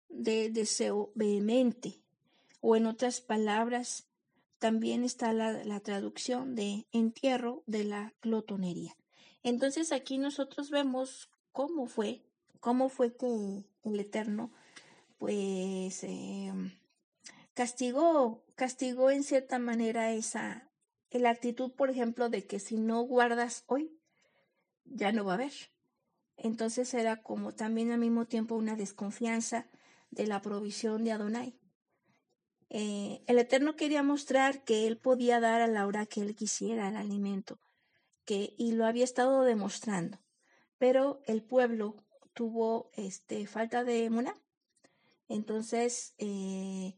de 0.09 0.49
deseo 0.49 1.11
vehemente, 1.15 2.01
o 2.61 2.75
en 2.75 2.85
otras 2.85 3.21
palabras, 3.21 4.07
también 4.59 5.03
está 5.03 5.33
la, 5.33 5.79
traducción 5.81 6.55
de 6.55 6.87
entierro 6.91 7.63
de 7.67 7.83
la 7.83 8.13
glotonería. 8.21 8.95
Entonces 9.43 9.91
aquí 9.91 10.17
nosotros 10.17 10.69
vemos 10.69 11.29
cómo 11.51 11.85
fue, 11.85 12.23
cómo 12.59 12.89
fue 12.89 13.15
que 13.15 13.65
el 13.83 13.99
Eterno 13.99 14.51
pues 15.17 16.03
em, 16.03 16.71
castigó, 17.53 18.43
castigó 18.55 19.09
en 19.11 19.23
cierta 19.23 19.59
manera 19.59 20.11
esa, 20.13 20.69
la 21.11 21.29
actitud, 21.29 21.71
por 21.71 21.89
ejemplo, 21.89 22.29
de 22.29 22.45
que 22.45 22.59
si 22.59 22.77
no 22.77 23.01
guardas 23.01 23.63
hoy, 23.67 23.91
ya 24.85 25.11
no 25.11 25.25
va 25.25 25.33
a 25.33 25.35
haber. 25.35 25.53
Entonces 26.37 26.93
era 26.93 27.17
como 27.23 27.53
también 27.53 27.91
al 27.91 27.99
mismo 27.99 28.25
tiempo 28.25 28.55
una 28.55 28.75
desconfianza 28.75 29.67
de 30.11 30.27
la 30.27 30.41
provisión 30.41 31.03
de 31.03 31.11
Adonai. 31.11 31.59
Eh, 32.69 33.23
el 33.27 33.39
Eterno 33.39 33.75
quería 33.75 34.03
mostrar 34.03 34.63
que 34.63 34.87
él 34.87 34.97
podía 34.97 35.39
dar 35.39 35.61
a 35.61 35.67
la 35.67 35.87
hora 35.87 36.05
que 36.05 36.21
él 36.21 36.35
quisiera 36.35 36.89
el 36.89 36.95
alimento, 36.95 37.59
que, 38.25 38.53
y 38.57 38.73
lo 38.73 38.85
había 38.85 39.03
estado 39.03 39.43
demostrando. 39.43 40.19
Pero 40.77 41.21
el 41.25 41.43
pueblo 41.43 41.95
tuvo 42.33 42.91
este, 42.93 43.47
falta 43.47 43.83
de 43.83 44.05
emuná. 44.05 44.35
Entonces, 45.27 46.13
eh, 46.19 46.95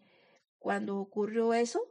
cuando 0.58 0.97
ocurrió 0.97 1.54
eso, 1.54 1.82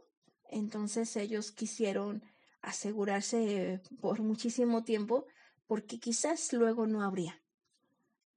entonces 0.50 1.16
ellos 1.16 1.52
quisieron 1.52 2.22
asegurarse 2.60 3.80
por 4.00 4.20
muchísimo 4.20 4.84
tiempo 4.84 5.26
porque 5.68 6.00
quizás 6.00 6.52
luego 6.52 6.88
no 6.88 7.02
habría. 7.02 7.40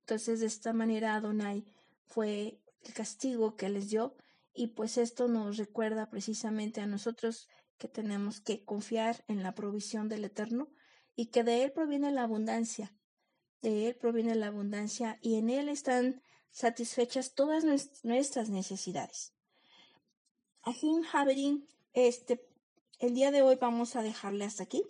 Entonces, 0.01 0.41
de 0.41 0.45
esta 0.45 0.73
manera 0.73 1.15
Adonai 1.15 1.65
fue 2.05 2.61
el 2.81 2.93
castigo 2.93 3.55
que 3.55 3.69
les 3.69 3.89
dio 3.89 4.15
y 4.53 4.67
pues 4.67 4.97
esto 4.97 5.27
nos 5.27 5.57
recuerda 5.57 6.09
precisamente 6.09 6.81
a 6.81 6.87
nosotros 6.87 7.47
que 7.77 7.87
tenemos 7.87 8.41
que 8.41 8.63
confiar 8.65 9.23
en 9.27 9.41
la 9.41 9.55
provisión 9.55 10.09
del 10.09 10.25
Eterno 10.25 10.69
y 11.15 11.27
que 11.27 11.43
de 11.43 11.63
Él 11.63 11.71
proviene 11.71 12.11
la 12.11 12.23
abundancia. 12.23 12.93
De 13.61 13.87
Él 13.87 13.95
proviene 13.95 14.35
la 14.35 14.47
abundancia 14.47 15.17
y 15.21 15.35
en 15.35 15.49
Él 15.49 15.69
están 15.69 16.21
satisfechas 16.51 17.33
todas 17.33 17.63
nuestras 18.03 18.49
necesidades. 18.49 19.33
Ajin 20.63 21.03
Haberin, 21.11 21.67
este, 21.93 22.45
el 22.99 23.15
día 23.15 23.31
de 23.31 23.41
hoy 23.41 23.55
vamos 23.55 23.95
a 23.95 24.03
dejarle 24.03 24.43
hasta 24.43 24.63
aquí. 24.63 24.83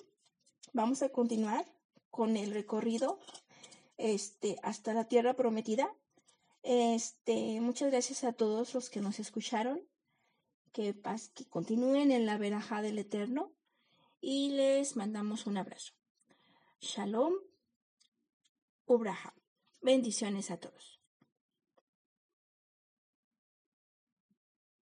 Vamos 0.73 1.03
a 1.03 1.09
continuar 1.09 1.65
con 2.11 2.37
el 2.37 2.51
recorrido 2.51 3.19
este, 3.97 4.57
hasta 4.61 4.93
la 4.93 5.07
tierra 5.07 5.33
prometida. 5.33 5.91
Este, 6.63 7.59
muchas 7.61 7.89
gracias 7.89 8.23
a 8.23 8.33
todos 8.33 8.73
los 8.75 8.89
que 8.89 9.01
nos 9.01 9.19
escucharon. 9.19 9.81
Que, 10.73 10.95
que 11.33 11.45
continúen 11.49 12.11
en 12.11 12.25
la 12.25 12.37
veraja 12.37 12.81
del 12.81 12.97
Eterno 12.97 13.51
y 14.21 14.51
les 14.51 14.95
mandamos 14.95 15.45
un 15.45 15.57
abrazo. 15.57 15.93
Shalom, 16.79 17.33
Ubraha. 18.85 19.33
Bendiciones 19.81 20.49
a 20.49 20.57
todos. 20.57 21.00